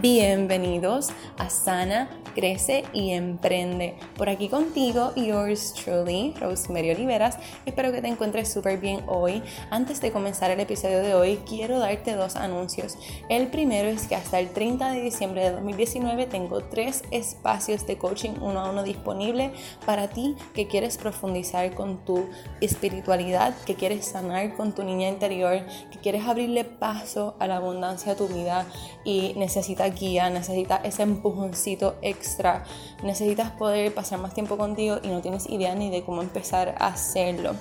Bienvenidos 0.00 1.10
a 1.36 1.50
Sana, 1.50 2.08
Crece 2.34 2.84
y 2.94 3.10
Emprende. 3.10 3.94
Por 4.22 4.28
aquí 4.28 4.48
contigo, 4.48 5.12
yours 5.16 5.74
truly, 5.74 6.32
Rosemary 6.40 6.92
Oliveras. 6.92 7.38
Espero 7.66 7.90
que 7.90 8.00
te 8.00 8.06
encuentres 8.06 8.52
súper 8.52 8.78
bien 8.78 9.02
hoy. 9.08 9.42
Antes 9.68 10.00
de 10.00 10.12
comenzar 10.12 10.52
el 10.52 10.60
episodio 10.60 11.00
de 11.00 11.12
hoy, 11.16 11.40
quiero 11.44 11.80
darte 11.80 12.14
dos 12.14 12.36
anuncios. 12.36 12.96
El 13.28 13.48
primero 13.48 13.88
es 13.88 14.06
que 14.06 14.14
hasta 14.14 14.38
el 14.38 14.50
30 14.50 14.92
de 14.92 15.02
diciembre 15.02 15.42
de 15.42 15.50
2019 15.50 16.26
tengo 16.26 16.62
tres 16.62 17.02
espacios 17.10 17.84
de 17.88 17.98
coaching 17.98 18.34
uno 18.40 18.60
a 18.60 18.70
uno 18.70 18.84
disponible 18.84 19.50
para 19.84 20.06
ti 20.06 20.36
que 20.54 20.68
quieres 20.68 20.98
profundizar 20.98 21.74
con 21.74 22.04
tu 22.04 22.28
espiritualidad, 22.60 23.56
que 23.66 23.74
quieres 23.74 24.06
sanar 24.06 24.54
con 24.54 24.72
tu 24.72 24.84
niña 24.84 25.08
interior, 25.08 25.66
que 25.90 25.98
quieres 25.98 26.28
abrirle 26.28 26.62
paso 26.62 27.34
a 27.40 27.48
la 27.48 27.56
abundancia 27.56 28.12
de 28.12 28.18
tu 28.18 28.28
vida 28.32 28.66
y 29.04 29.34
necesitas 29.36 29.92
guía, 29.98 30.30
necesitas 30.30 30.78
ese 30.84 31.02
empujoncito 31.02 31.96
extra, 32.02 32.62
necesitas 33.02 33.50
poder 33.50 33.92
pasar 33.92 34.11
más 34.16 34.34
tiempo 34.34 34.56
contigo 34.56 34.98
y 35.02 35.08
no 35.08 35.20
tienes 35.20 35.48
idea 35.48 35.74
ni 35.74 35.90
de 35.90 36.02
cómo 36.02 36.22
empezar 36.22 36.74
a 36.78 36.88
hacerlo. 36.88 37.54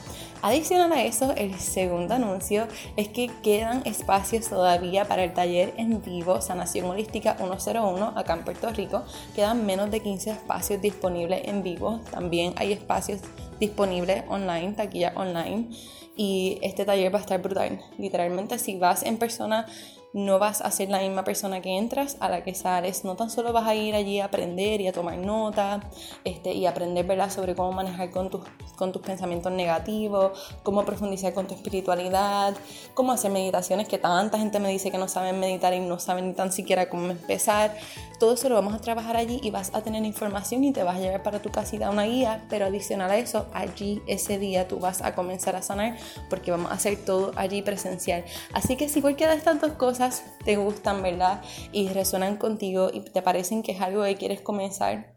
Adicional 0.44 0.92
a 0.94 1.04
eso, 1.04 1.34
el 1.38 1.60
segundo 1.60 2.16
anuncio 2.16 2.68
es 2.96 3.08
que 3.10 3.30
quedan 3.44 3.84
espacios 3.86 4.50
todavía 4.50 5.06
para 5.06 5.24
el 5.24 5.34
taller 5.34 5.74
en 5.78 6.02
vivo 6.02 6.42
Sanación 6.42 6.88
Holística 6.88 7.38
101 7.38 8.14
acá 8.16 8.34
en 8.34 8.44
Puerto 8.44 8.72
Rico. 8.72 9.04
Quedan 9.36 9.66
menos 9.68 9.92
de 9.92 10.00
15 10.00 10.32
espacios 10.32 10.82
disponibles 10.82 11.48
en 11.48 11.62
vivo. 11.62 12.00
También 12.10 12.54
hay 12.58 12.74
espacios 12.74 13.22
disponibles 13.60 14.24
online, 14.30 14.74
taquilla 14.74 15.14
online. 15.16 15.70
Y 16.16 16.58
este 16.62 16.86
taller 16.86 17.14
va 17.14 17.20
a 17.20 17.22
estar 17.22 17.42
brutal. 17.42 17.80
Literalmente, 17.98 18.58
si 18.58 18.78
vas 18.78 19.04
en 19.04 19.18
persona, 19.18 19.68
no 20.14 20.40
vas 20.40 20.62
a 20.62 20.72
ser 20.72 20.90
la 20.90 21.00
misma 21.00 21.24
persona 21.24 21.62
que 21.62 21.78
entras 21.78 22.18
a 22.20 22.30
la 22.30 22.44
que 22.44 22.54
sales. 22.54 23.06
No 23.06 23.16
tan 23.16 23.30
solo 23.30 23.54
vas 23.54 23.68
a 23.68 23.76
ir 23.76 23.96
allí 23.96 24.20
a 24.20 24.26
aprender 24.26 24.82
y 24.82 24.88
a 24.88 24.94
tomar 24.94 25.18
nota 25.18 25.82
este, 26.24 26.54
y 26.54 26.66
aprender 26.66 27.06
¿verdad? 27.06 27.30
sobre 27.30 27.56
cómo 27.56 27.72
manejar 27.72 28.12
con 28.12 28.30
tus, 28.30 28.42
con 28.76 28.92
tus 28.92 29.02
pensamientos 29.02 29.52
negativos, 29.52 30.58
cómo 30.64 30.84
profundizar 30.84 31.34
con 31.34 31.48
tu 31.48 31.56
espiritualidad, 31.56 32.56
cómo 32.94 33.14
hacer 33.14 33.32
meditaciones 33.32 33.88
que 33.88 33.98
tanta 33.98 34.38
gente 34.38 34.60
me 34.60 34.70
dice 34.70 34.92
que 34.92 34.98
no 34.98 35.08
saben 35.08 35.40
meditar 35.40 35.74
y 35.74 35.80
no 35.80 36.00
saben 36.00 36.28
ni 36.28 36.34
tan 36.34 36.52
siquiera 36.52 36.90
cómo 36.90 37.10
empezar. 37.10 37.76
Todo 38.20 38.34
eso 38.34 38.50
lo 38.50 38.56
vamos 38.56 38.74
a 38.76 38.80
trabajar 38.80 39.18
allí 39.18 39.40
y 39.42 39.50
vas 39.50 39.74
a 39.74 39.82
tener 39.82 40.04
información 40.06 40.64
y 40.64 40.72
te 40.72 40.84
vas 40.84 40.98
a 40.98 41.00
llevar 41.00 41.24
para 41.24 41.42
tu 41.42 41.50
casita 41.50 41.90
una 41.90 42.04
guía, 42.04 42.46
pero 42.50 42.66
adicional 42.66 43.10
a 43.10 43.18
eso, 43.18 43.48
allí 43.54 44.02
ese 44.08 44.38
día 44.38 44.68
tú 44.68 44.78
vas 44.78 45.02
a 45.02 45.16
comenzar 45.16 45.56
a 45.56 45.62
sanar 45.62 45.98
porque 46.30 46.52
vamos 46.52 46.72
a 46.72 46.76
hacer 46.76 47.04
todo 47.04 47.32
allí 47.36 47.62
presencial. 47.64 48.24
Así 48.54 48.76
que 48.76 48.90
si 48.90 49.02
cualquiera 49.02 49.32
de 49.32 49.40
estas 49.40 49.60
dos 49.60 49.72
cosas 49.72 50.01
te 50.44 50.56
gustan, 50.56 51.02
¿verdad? 51.02 51.42
Y 51.72 51.90
resuenan 51.90 52.38
contigo 52.38 52.90
y 52.92 53.02
te 53.02 53.22
parecen 53.22 53.62
que 53.64 53.74
es 53.74 53.82
algo 53.82 54.04
que 54.04 54.16
quieres 54.16 54.42
comenzar 54.42 55.16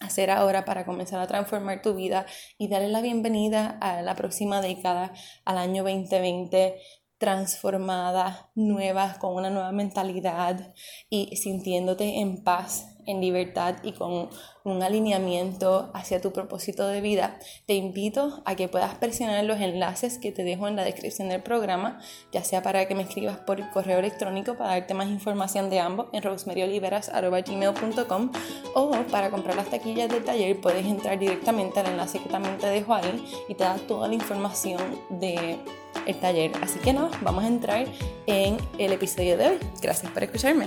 a 0.00 0.06
hacer 0.06 0.30
ahora 0.30 0.64
para 0.64 0.84
comenzar 0.84 1.20
a 1.20 1.26
transformar 1.26 1.82
tu 1.82 1.94
vida 1.94 2.26
y 2.58 2.68
darle 2.68 2.88
la 2.88 3.00
bienvenida 3.00 3.78
a 3.80 4.02
la 4.02 4.14
próxima 4.14 4.60
década, 4.60 5.12
al 5.44 5.58
año 5.58 5.82
2020 5.84 6.76
transformada, 7.18 8.50
nueva, 8.54 9.16
con 9.18 9.34
una 9.34 9.48
nueva 9.48 9.72
mentalidad 9.72 10.74
y 11.08 11.36
sintiéndote 11.36 12.20
en 12.20 12.42
paz 12.42 12.93
en 13.06 13.20
libertad 13.20 13.76
y 13.82 13.92
con 13.92 14.30
un 14.64 14.82
alineamiento 14.82 15.90
hacia 15.94 16.20
tu 16.20 16.32
propósito 16.32 16.88
de 16.88 17.00
vida, 17.00 17.38
te 17.66 17.74
invito 17.74 18.42
a 18.44 18.56
que 18.56 18.66
puedas 18.68 18.96
presionar 18.96 19.44
los 19.44 19.60
enlaces 19.60 20.18
que 20.18 20.32
te 20.32 20.42
dejo 20.44 20.68
en 20.68 20.76
la 20.76 20.84
descripción 20.84 21.28
del 21.28 21.42
programa, 21.42 22.00
ya 22.32 22.42
sea 22.42 22.62
para 22.62 22.88
que 22.88 22.94
me 22.94 23.02
escribas 23.02 23.36
por 23.38 23.70
correo 23.70 23.98
electrónico 23.98 24.54
para 24.54 24.70
darte 24.70 24.94
más 24.94 25.08
información 25.08 25.68
de 25.70 25.80
ambos 25.80 26.06
en 26.12 26.22
rosemaryoliveras.gmail.com 26.22 28.32
o 28.74 28.90
para 29.10 29.30
comprar 29.30 29.56
las 29.56 29.68
taquillas 29.68 30.08
del 30.08 30.24
taller 30.24 30.60
puedes 30.60 30.86
entrar 30.86 31.18
directamente 31.18 31.80
al 31.80 31.86
enlace 31.86 32.18
que 32.18 32.28
también 32.28 32.58
te 32.58 32.68
dejo 32.68 32.94
ahí 32.94 33.24
y 33.48 33.54
te 33.54 33.64
da 33.64 33.76
toda 33.76 34.08
la 34.08 34.14
información 34.14 34.80
de 35.10 35.58
el 36.06 36.16
taller. 36.16 36.52
Así 36.62 36.78
que 36.78 36.92
no, 36.92 37.10
vamos 37.22 37.44
a 37.44 37.48
entrar 37.48 37.86
en 38.26 38.56
el 38.78 38.92
episodio 38.92 39.36
de 39.36 39.48
hoy. 39.48 39.58
Gracias 39.80 40.10
por 40.12 40.22
escucharme. 40.22 40.66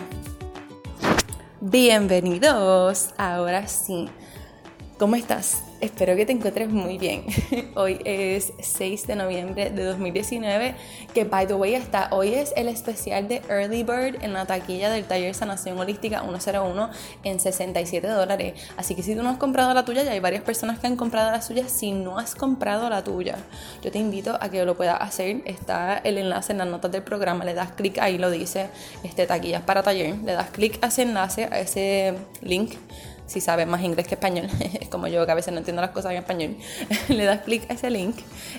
Bienvenidos. 1.60 3.16
Ahora 3.18 3.68
sí. 3.68 4.08
¿Cómo 5.00 5.16
estás? 5.16 5.64
Espero 5.80 6.16
que 6.16 6.26
te 6.26 6.32
encuentres 6.32 6.70
muy 6.70 6.98
bien. 6.98 7.26
Hoy 7.76 8.00
es 8.04 8.52
6 8.60 9.06
de 9.06 9.16
noviembre 9.16 9.70
de 9.70 9.84
2019, 9.84 10.74
que 11.14 11.24
by 11.24 11.46
the 11.46 11.54
way 11.54 11.76
hasta 11.76 12.10
hoy 12.12 12.34
es 12.34 12.52
el 12.56 12.68
especial 12.68 13.28
de 13.28 13.44
Early 13.48 13.84
Bird 13.84 14.24
en 14.24 14.34
la 14.34 14.48
taquilla 14.48 14.90
del 14.90 15.04
taller 15.06 15.36
Sanación 15.36 15.78
Holística 15.78 16.24
101 16.24 16.90
en 17.24 17.40
67 17.40 18.08
dólares. 18.08 18.60
Así 18.76 18.96
que 18.96 19.04
si 19.04 19.16
tú 19.16 19.22
no 19.22 19.30
has 19.30 19.38
comprado 19.38 19.72
la 19.76 19.86
tuya, 19.86 20.02
ya 20.02 20.14
hay 20.14 20.20
varias 20.20 20.42
personas 20.42 20.80
que 20.80 20.88
han 20.88 20.96
comprado 20.96 21.32
la 21.32 21.44
suya. 21.44 21.70
Si 21.70 21.92
no 21.92 22.18
has 22.18 22.34
comprado 22.34 22.90
la 22.90 23.04
tuya, 23.04 23.38
yo 23.84 23.92
te 23.92 24.00
invito 24.00 24.36
a 24.42 24.50
que 24.50 24.66
lo 24.66 24.76
puedas 24.76 25.00
hacer. 25.00 25.44
Está 25.46 26.00
el 26.00 26.18
enlace 26.18 26.54
en 26.54 26.58
las 26.58 26.68
notas 26.68 26.92
del 26.92 27.04
programa, 27.04 27.46
le 27.46 27.54
das 27.54 27.74
clic 27.74 28.00
ahí, 28.00 28.18
lo 28.18 28.32
dice 28.32 28.70
este, 29.04 29.28
taquillas 29.28 29.62
para 29.62 29.84
taller. 29.84 30.16
Le 30.24 30.34
das 30.34 30.50
clic 30.50 30.80
a 30.84 30.88
ese 30.88 31.04
enlace, 31.04 31.46
a 31.52 31.60
ese 31.60 32.16
link 32.42 32.74
si 33.28 33.42
sabes 33.42 33.68
más 33.68 33.84
inglés 33.84 34.08
que 34.08 34.16
español, 34.16 34.48
como 34.90 35.08
yo 35.08 35.26
que 35.26 35.32
a 35.32 35.36
veces 35.36 35.54
no 35.54 35.60
entiendo 35.60 35.82
las 35.82 35.92
cosas 35.92 36.12
en 36.12 36.18
español, 36.18 36.56
le 37.10 37.26
das 37.26 37.42
clic 37.42 37.70
a 37.70 37.74
ese 37.74 37.90
link 37.90 38.16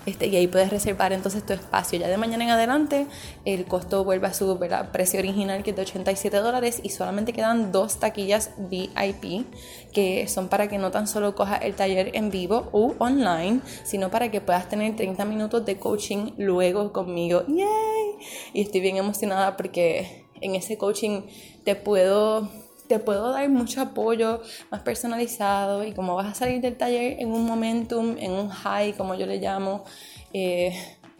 este, 0.06 0.26
y 0.26 0.36
ahí 0.36 0.46
puedes 0.46 0.70
reservar 0.70 1.12
entonces 1.12 1.44
tu 1.44 1.52
espacio. 1.52 1.98
Ya 1.98 2.08
de 2.08 2.16
mañana 2.16 2.44
en 2.44 2.50
adelante 2.50 3.06
el 3.44 3.64
costo 3.64 4.04
vuelve 4.04 4.28
a 4.28 4.34
su 4.34 4.58
precio 4.92 5.18
original 5.18 5.62
que 5.62 5.70
es 5.70 5.76
de 5.76 5.82
87 5.82 6.36
dólares 6.36 6.80
y 6.82 6.90
solamente 6.90 7.32
quedan 7.32 7.72
dos 7.72 7.98
taquillas 7.98 8.50
VIP 8.58 9.46
que 9.92 10.28
son 10.28 10.48
para 10.48 10.68
que 10.68 10.78
no 10.78 10.90
tan 10.90 11.06
solo 11.06 11.34
cojas 11.34 11.60
el 11.62 11.74
taller 11.74 12.10
en 12.14 12.30
vivo 12.30 12.68
u 12.72 12.94
online, 12.98 13.60
sino 13.84 14.10
para 14.10 14.30
que 14.30 14.40
puedas 14.40 14.68
tener 14.68 14.94
30 14.94 15.24
minutos 15.24 15.64
de 15.64 15.78
coaching 15.78 16.32
luego 16.36 16.92
conmigo. 16.92 17.44
¡Yay! 17.48 18.18
Y 18.52 18.62
estoy 18.62 18.80
bien 18.80 18.96
emocionada 18.96 19.56
porque 19.56 20.26
en 20.40 20.54
ese 20.54 20.76
coaching 20.76 21.22
te 21.64 21.74
puedo 21.74 22.48
te 22.88 22.98
puedo 22.98 23.30
dar 23.30 23.48
mucho 23.48 23.82
apoyo 23.82 24.40
más 24.70 24.82
personalizado 24.82 25.84
y 25.84 25.92
como 25.92 26.14
vas 26.16 26.26
a 26.26 26.34
salir 26.34 26.60
del 26.60 26.76
taller 26.76 27.20
en 27.20 27.30
un 27.30 27.44
momentum, 27.44 28.16
en 28.18 28.32
un 28.32 28.48
high, 28.48 28.94
como 28.94 29.14
yo 29.14 29.26
le 29.26 29.38
llamo, 29.38 29.84
eh, 30.32 30.72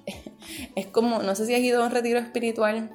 es 0.75 0.87
como, 0.87 1.23
no 1.23 1.35
sé 1.35 1.47
si 1.47 1.55
has 1.55 1.61
ido 1.61 1.83
a 1.83 1.87
un 1.87 1.93
retiro 1.93 2.19
espiritual, 2.19 2.91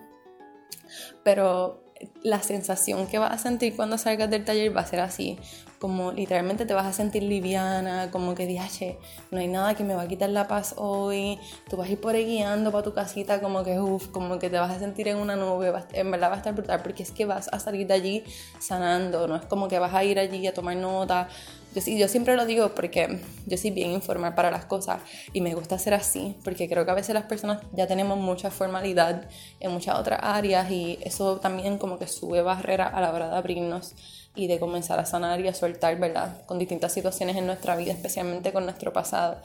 pero 1.24 1.83
la 2.24 2.42
sensación 2.42 3.08
que 3.08 3.20
vas 3.20 3.32
a 3.32 3.38
sentir 3.38 3.76
cuando 3.76 3.98
salgas 3.98 4.30
del 4.30 4.46
taller 4.46 4.76
va 4.76 4.82
a 4.82 4.86
ser 4.86 5.00
así, 5.00 5.38
como 5.80 6.12
literalmente 6.12 6.66
te 6.66 6.74
vas 6.74 6.86
a 6.86 6.94
sentir 6.94 7.24
liviana, 7.24 8.10
como 8.12 8.36
que 8.36 8.48
dije, 8.48 8.98
no 9.32 9.40
hay 9.40 9.48
nada 9.48 9.76
que 9.76 9.84
me 9.84 9.96
va 9.96 10.04
a 10.04 10.08
quitar 10.08 10.30
la 10.30 10.48
paz 10.48 10.76
hoy, 10.78 11.40
tú 11.70 11.78
vas 11.78 11.90
a 11.90 11.92
ir 11.92 12.00
por 12.00 12.16
ahí 12.16 12.26
guiando 12.26 12.72
para 12.72 12.84
tu 12.84 12.94
casita, 12.94 13.42
como 13.42 13.64
que 13.64 13.80
uff, 13.80 14.08
como 14.08 14.40
que 14.40 14.50
te 14.50 14.58
vas 14.58 14.72
a 14.72 14.80
sentir 14.80 15.08
en 15.08 15.18
una 15.18 15.36
nube, 15.36 15.74
en 15.94 16.12
verdad 16.12 16.30
va 16.30 16.36
a 16.36 16.38
estar 16.38 16.54
brutal, 16.54 16.82
porque 16.82 17.04
es 17.04 17.12
que 17.12 17.26
vas 17.26 17.50
a 17.52 17.60
salir 17.60 17.86
de 17.88 17.94
allí 17.94 18.24
sanando, 18.60 19.28
no 19.28 19.36
es 19.36 19.46
como 19.46 19.68
que 19.68 19.80
vas 19.80 19.94
a 19.94 20.04
ir 20.04 20.20
allí 20.20 20.48
a 20.48 20.54
tomar 20.54 20.78
nota, 20.78 21.28
yo, 21.74 21.82
yo 21.86 22.08
siempre 22.08 22.36
lo 22.36 22.46
digo 22.46 22.74
porque 22.76 23.20
yo 23.46 23.58
soy 23.58 23.72
bien 23.72 23.92
informal 23.92 24.36
para 24.36 24.52
las 24.52 24.66
cosas 24.66 25.02
y 25.34 25.42
me 25.42 25.54
gusta 25.56 25.78
ser 25.80 25.94
así, 25.94 26.36
porque 26.44 26.70
creo 26.70 26.86
que 26.86 26.92
a 26.92 26.96
veces 26.96 27.14
las 27.14 27.26
personas 27.26 27.62
ya 27.74 27.88
tenemos 27.88 28.18
mucha 28.18 28.52
formalidad 28.52 29.28
en 29.60 29.72
muchas 29.72 29.98
otras 29.98 30.20
áreas 30.22 30.70
y 30.72 31.00
eso 31.02 31.40
también 31.40 31.78
como 31.78 32.00
que 32.00 32.08
sube 32.08 32.42
barrera 32.42 32.88
a 32.88 33.02
la 33.02 33.12
hora 33.12 33.30
de 33.30 33.36
abrirnos 33.36 33.96
y 34.36 34.48
de 34.48 34.60
comenzar 34.60 35.00
a 35.00 35.06
sanar 35.06 35.40
y 35.42 35.48
a 35.48 35.54
soltar, 35.54 36.00
¿verdad? 36.00 36.46
Con 36.46 36.60
distintas 36.60 36.94
situaciones 36.94 37.36
en 37.38 37.46
nuestra 37.46 37.76
vida, 37.76 37.92
especialmente 37.92 38.52
con 38.52 38.66
nuestro 38.66 38.92
pasado. 38.92 39.42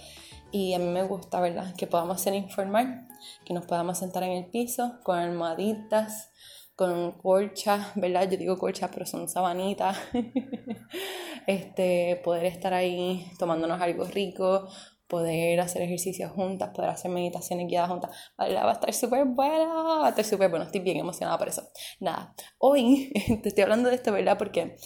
Y 0.51 0.73
a 0.73 0.79
mí 0.79 0.87
me 0.87 1.03
gusta, 1.03 1.41
¿verdad? 1.41 1.75
Que 1.77 1.87
podamos 1.87 2.23
ser 2.23 2.35
informal, 2.35 3.07
que 3.45 3.53
nos 3.53 3.67
podamos 3.67 3.99
sentar 3.99 4.23
en 4.23 4.33
el 4.33 4.47
piso 4.47 4.99
con 5.03 5.19
almohaditas, 5.19 6.31
con 6.79 7.11
colchas, 7.19 7.89
¿verdad? 7.97 8.31
Yo 8.31 8.37
digo 8.37 8.57
colchas, 8.57 8.89
pero 8.95 9.05
son 9.05 9.29
sabanitas. 9.29 9.99
este, 11.49 12.21
poder 12.23 12.45
estar 12.45 12.73
ahí 12.73 13.27
tomándonos 13.37 13.81
algo 13.81 14.05
rico, 14.05 14.69
poder 15.09 15.59
hacer 15.59 15.83
ejercicios 15.83 16.31
juntas, 16.31 16.71
poder 16.73 16.91
hacer 16.91 17.11
meditaciones 17.11 17.67
guiadas 17.67 17.91
juntas. 17.91 18.13
Va 18.39 18.71
a 18.71 18.73
estar 18.73 18.95
súper 18.95 19.25
buena, 19.25 19.67
va 19.67 20.07
a 20.07 20.11
estar 20.11 20.25
súper 20.25 20.51
bueno. 20.51 20.67
Estoy 20.67 20.81
bien 20.81 20.99
emocionada 20.99 21.37
por 21.37 21.49
eso. 21.49 21.69
Nada, 21.99 22.33
hoy 22.59 23.11
te 23.43 23.49
estoy 23.49 23.65
hablando 23.65 23.89
de 23.89 23.97
esto, 23.97 24.13
¿verdad? 24.13 24.39
Porque 24.39 24.77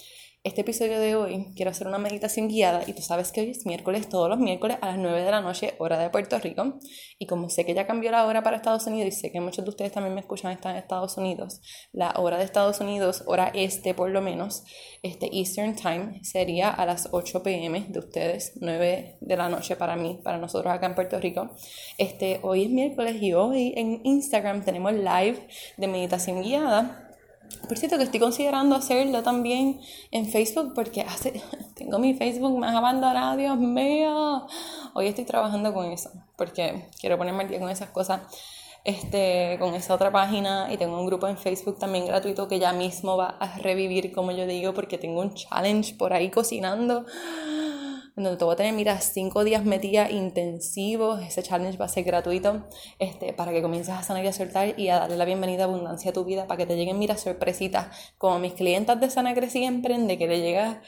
este 0.43 0.59
episodio 0.59 0.99
de 0.99 1.15
hoy 1.15 1.45
quiero 1.55 1.71
hacer 1.71 1.87
una 1.87 1.99
meditación 1.99 2.49
guiada 2.49 2.83
y 2.85 2.91
tú 2.91 3.01
sabes 3.01 3.31
que 3.31 3.39
hoy 3.39 3.51
es 3.51 3.65
miércoles, 3.65 4.09
todos 4.09 4.27
los 4.27 4.39
miércoles 4.39 4.77
a 4.81 4.87
las 4.87 4.97
9 4.97 5.21
de 5.23 5.31
la 5.31 5.39
noche, 5.39 5.73
hora 5.77 5.97
de 5.97 6.09
Puerto 6.09 6.37
Rico. 6.37 6.79
Y 7.17 7.27
como 7.27 7.49
sé 7.49 7.65
que 7.65 7.73
ya 7.73 7.87
cambió 7.87 8.11
la 8.11 8.25
hora 8.25 8.43
para 8.43 8.57
Estados 8.57 8.85
Unidos 8.85 9.07
y 9.07 9.17
sé 9.17 9.31
que 9.31 9.39
muchos 9.39 9.63
de 9.63 9.69
ustedes 9.69 9.93
también 9.93 10.13
me 10.13 10.19
escuchan 10.19 10.51
están 10.51 10.73
en 10.73 10.79
Estados 10.79 11.15
Unidos, 11.15 11.61
la 11.93 12.13
hora 12.17 12.37
de 12.37 12.43
Estados 12.43 12.81
Unidos, 12.81 13.23
hora 13.25 13.51
este 13.53 13.93
por 13.93 14.09
lo 14.09 14.21
menos, 14.21 14.65
este 15.01 15.29
Eastern 15.33 15.77
Time 15.77 16.19
sería 16.25 16.69
a 16.71 16.85
las 16.85 17.07
8 17.11 17.41
pm 17.41 17.85
de 17.87 17.99
ustedes, 17.99 18.51
9 18.59 19.19
de 19.21 19.37
la 19.37 19.47
noche 19.47 19.77
para 19.77 19.95
mí, 19.95 20.19
para 20.25 20.39
nosotros 20.39 20.73
acá 20.73 20.87
en 20.87 20.95
Puerto 20.95 21.21
Rico. 21.21 21.51
Este, 21.97 22.41
hoy 22.43 22.65
es 22.65 22.69
miércoles 22.69 23.15
y 23.21 23.33
hoy 23.33 23.73
en 23.77 24.01
Instagram 24.03 24.65
tenemos 24.65 24.91
live 24.91 25.47
de 25.77 25.87
meditación 25.87 26.41
guiada 26.41 27.02
Por 27.67 27.77
cierto 27.77 27.97
que 27.97 28.03
estoy 28.03 28.19
considerando 28.19 28.75
hacerlo 28.75 29.23
también 29.23 29.79
en 30.11 30.25
Facebook 30.27 30.73
porque 30.75 31.01
hace, 31.01 31.41
tengo 31.75 31.97
mi 31.99 32.13
Facebook 32.13 32.57
más 32.57 32.75
abandonado, 32.75 33.37
Dios 33.37 33.57
mío. 33.57 34.47
Hoy 34.93 35.07
estoy 35.07 35.25
trabajando 35.25 35.73
con 35.73 35.85
eso 35.85 36.11
porque 36.35 36.89
quiero 36.99 37.17
ponerme 37.17 37.43
al 37.43 37.49
día 37.49 37.59
con 37.59 37.69
esas 37.69 37.89
cosas. 37.89 38.21
Este, 38.85 39.55
con 39.59 39.73
esa 39.75 39.93
otra 39.93 40.11
página 40.11 40.67
y 40.69 40.75
tengo 40.75 40.99
un 40.99 41.05
grupo 41.05 41.29
en 41.29 41.37
Facebook 41.37 41.79
también 41.79 42.05
gratuito 42.05 42.49
que 42.49 42.59
ya 42.59 42.73
mismo 42.73 43.15
va 43.15 43.37
a 43.39 43.57
revivir, 43.57 44.11
como 44.11 44.33
yo 44.33 44.45
digo, 44.45 44.73
porque 44.73 44.97
tengo 44.97 45.21
un 45.21 45.33
challenge 45.33 45.95
por 45.95 46.11
ahí 46.11 46.29
cocinando 46.29 47.05
donde 48.15 48.37
te 48.37 48.45
voy 48.45 48.53
a 48.53 48.57
tener, 48.57 48.73
mira, 48.73 48.99
cinco 49.01 49.43
días 49.43 49.65
metida 49.65 50.09
intensivos. 50.11 51.21
Ese 51.21 51.41
challenge 51.41 51.77
va 51.77 51.85
a 51.85 51.89
ser 51.89 52.03
gratuito 52.03 52.67
este, 52.99 53.33
para 53.33 53.51
que 53.51 53.61
comiences 53.61 53.93
a 53.93 54.03
sanar 54.03 54.23
y 54.23 54.27
a 54.27 54.33
soltar 54.33 54.79
y 54.79 54.89
a 54.89 54.99
darle 54.99 55.17
la 55.17 55.25
bienvenida 55.25 55.63
a 55.63 55.67
abundancia 55.67 56.11
a 56.11 56.13
tu 56.13 56.23
vida, 56.23 56.47
para 56.47 56.59
que 56.59 56.65
te 56.65 56.75
lleguen, 56.75 56.99
mira, 56.99 57.17
sorpresitas. 57.17 57.87
Como 58.17 58.39
mis 58.39 58.53
clientas 58.53 58.99
de 58.99 59.09
Sana 59.09 59.33
Crecí 59.33 59.63
Emprende, 59.63 60.17
que 60.17 60.27
le 60.27 60.41
llega 60.41 60.81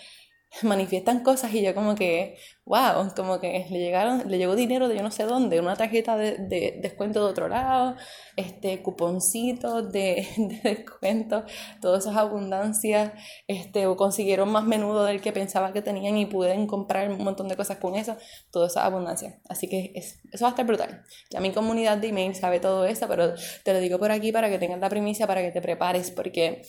manifiestan 0.63 1.23
cosas 1.23 1.53
y 1.53 1.61
yo 1.61 1.73
como 1.73 1.95
que, 1.95 2.37
wow, 2.65 3.13
como 3.15 3.39
que 3.39 3.65
le 3.69 3.79
llegaron, 3.79 4.23
le 4.29 4.37
llegó 4.37 4.55
dinero 4.55 4.87
de 4.87 4.95
yo 4.95 5.03
no 5.03 5.11
sé 5.11 5.23
dónde, 5.23 5.59
una 5.59 5.75
tarjeta 5.75 6.17
de, 6.17 6.37
de 6.37 6.79
descuento 6.81 7.23
de 7.23 7.31
otro 7.31 7.47
lado, 7.47 7.95
este, 8.35 8.81
cuponcitos 8.81 9.91
de, 9.91 10.27
de, 10.37 10.59
descuento, 10.63 11.43
todas 11.81 12.03
esas 12.03 12.17
abundancias, 12.17 13.11
este, 13.47 13.87
o 13.87 13.95
consiguieron 13.95 14.49
más 14.49 14.65
menudo 14.65 15.05
del 15.05 15.21
que 15.21 15.31
pensaba 15.31 15.73
que 15.73 15.81
tenían 15.81 16.17
y 16.17 16.25
pueden 16.25 16.67
comprar 16.67 17.09
un 17.09 17.23
montón 17.23 17.47
de 17.47 17.55
cosas 17.55 17.77
con 17.77 17.95
eso, 17.95 18.17
toda 18.51 18.67
esa 18.67 18.85
abundancia. 18.85 19.39
Así 19.49 19.67
que 19.67 19.91
es, 19.95 20.21
eso 20.31 20.45
va 20.45 20.49
a 20.49 20.51
estar 20.51 20.65
brutal. 20.65 21.03
Ya 21.29 21.39
mi 21.39 21.51
comunidad 21.51 21.97
de 21.97 22.07
email 22.07 22.35
sabe 22.35 22.59
todo 22.59 22.85
eso, 22.85 23.07
pero 23.07 23.33
te 23.63 23.73
lo 23.73 23.79
digo 23.79 23.99
por 23.99 24.11
aquí 24.11 24.31
para 24.31 24.49
que 24.49 24.59
tengas 24.59 24.79
la 24.79 24.89
primicia, 24.89 25.27
para 25.27 25.41
que 25.41 25.51
te 25.51 25.61
prepares, 25.61 26.11
porque 26.11 26.63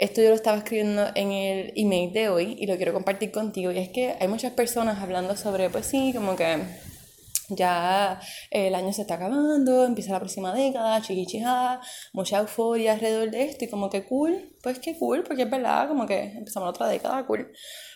esto 0.00 0.22
yo 0.22 0.30
lo 0.30 0.34
estaba 0.34 0.56
escribiendo 0.56 1.08
en 1.14 1.30
el 1.30 1.72
email 1.76 2.10
de 2.14 2.30
hoy 2.30 2.56
y 2.58 2.66
lo 2.66 2.76
quiero 2.78 2.94
compartir 2.94 3.30
contigo. 3.30 3.70
Y 3.70 3.78
es 3.78 3.90
que 3.90 4.16
hay 4.18 4.28
muchas 4.28 4.54
personas 4.54 4.98
hablando 5.02 5.36
sobre, 5.36 5.68
pues 5.68 5.84
sí, 5.84 6.12
como 6.14 6.36
que 6.36 6.56
ya 7.50 8.18
el 8.50 8.74
año 8.74 8.94
se 8.94 9.02
está 9.02 9.16
acabando, 9.16 9.84
empieza 9.84 10.12
la 10.12 10.20
próxima 10.20 10.54
década, 10.54 11.02
chiquichija, 11.02 11.82
mucha 12.14 12.38
euforia 12.38 12.94
alrededor 12.94 13.30
de 13.30 13.42
esto 13.42 13.66
y 13.66 13.68
como 13.68 13.90
que 13.90 14.06
cool, 14.06 14.56
pues 14.62 14.78
qué 14.78 14.96
cool, 14.98 15.22
porque 15.22 15.42
es 15.42 15.50
verdad, 15.50 15.86
como 15.86 16.06
que 16.06 16.32
empezamos 16.32 16.70
otra 16.70 16.88
década, 16.88 17.26
cool. 17.26 17.52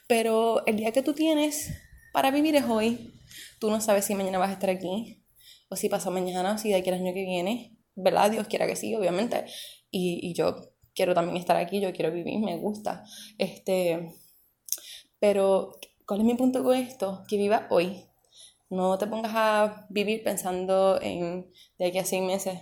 Pero 0.06 0.67
el 0.67 0.77
día 0.77 0.93
que 0.93 1.01
tú 1.01 1.15
tienes 1.15 1.71
para 2.12 2.31
vivir 2.31 2.55
es 2.55 2.65
hoy. 2.65 3.15
Tú 3.59 3.71
no 3.71 3.81
sabes 3.81 4.05
si 4.05 4.15
mañana 4.15 4.39
vas 4.39 4.51
a 4.51 4.55
estar 4.55 4.69
aquí 4.69 5.25
o 5.71 5.77
si 5.77 5.89
pasa 5.89 6.11
mañana, 6.11 6.53
o 6.53 6.59
si 6.59 6.69
de 6.69 6.75
aquí 6.75 6.91
al 6.91 6.97
año 6.97 7.15
que 7.15 7.25
viene, 7.25 7.79
¿verdad? 7.95 8.31
Dios 8.31 8.47
quiera 8.47 8.67
que 8.67 8.77
sí, 8.77 8.95
obviamente. 8.95 9.47
Y, 9.91 10.21
y 10.23 10.35
yo 10.35 10.74
quiero 10.94 11.14
también 11.14 11.37
estar 11.37 11.56
aquí, 11.56 11.81
yo 11.81 11.93
quiero 11.93 12.12
vivir, 12.12 12.38
me 12.38 12.56
gusta. 12.56 13.05
Este, 13.38 14.12
pero, 15.19 15.73
¿cuál 16.06 16.20
es 16.20 16.26
mi 16.26 16.35
punto 16.35 16.62
con 16.62 16.76
esto? 16.76 17.25
Que 17.29 17.37
viva 17.37 17.67
hoy. 17.70 18.05
No 18.70 18.99
te 18.99 19.06
pongas 19.06 19.32
a 19.35 19.87
vivir 19.91 20.23
pensando 20.23 21.00
en 21.00 21.50
de 21.79 21.87
aquí 21.87 21.99
a 21.99 22.05
seis 22.05 22.23
meses. 22.23 22.61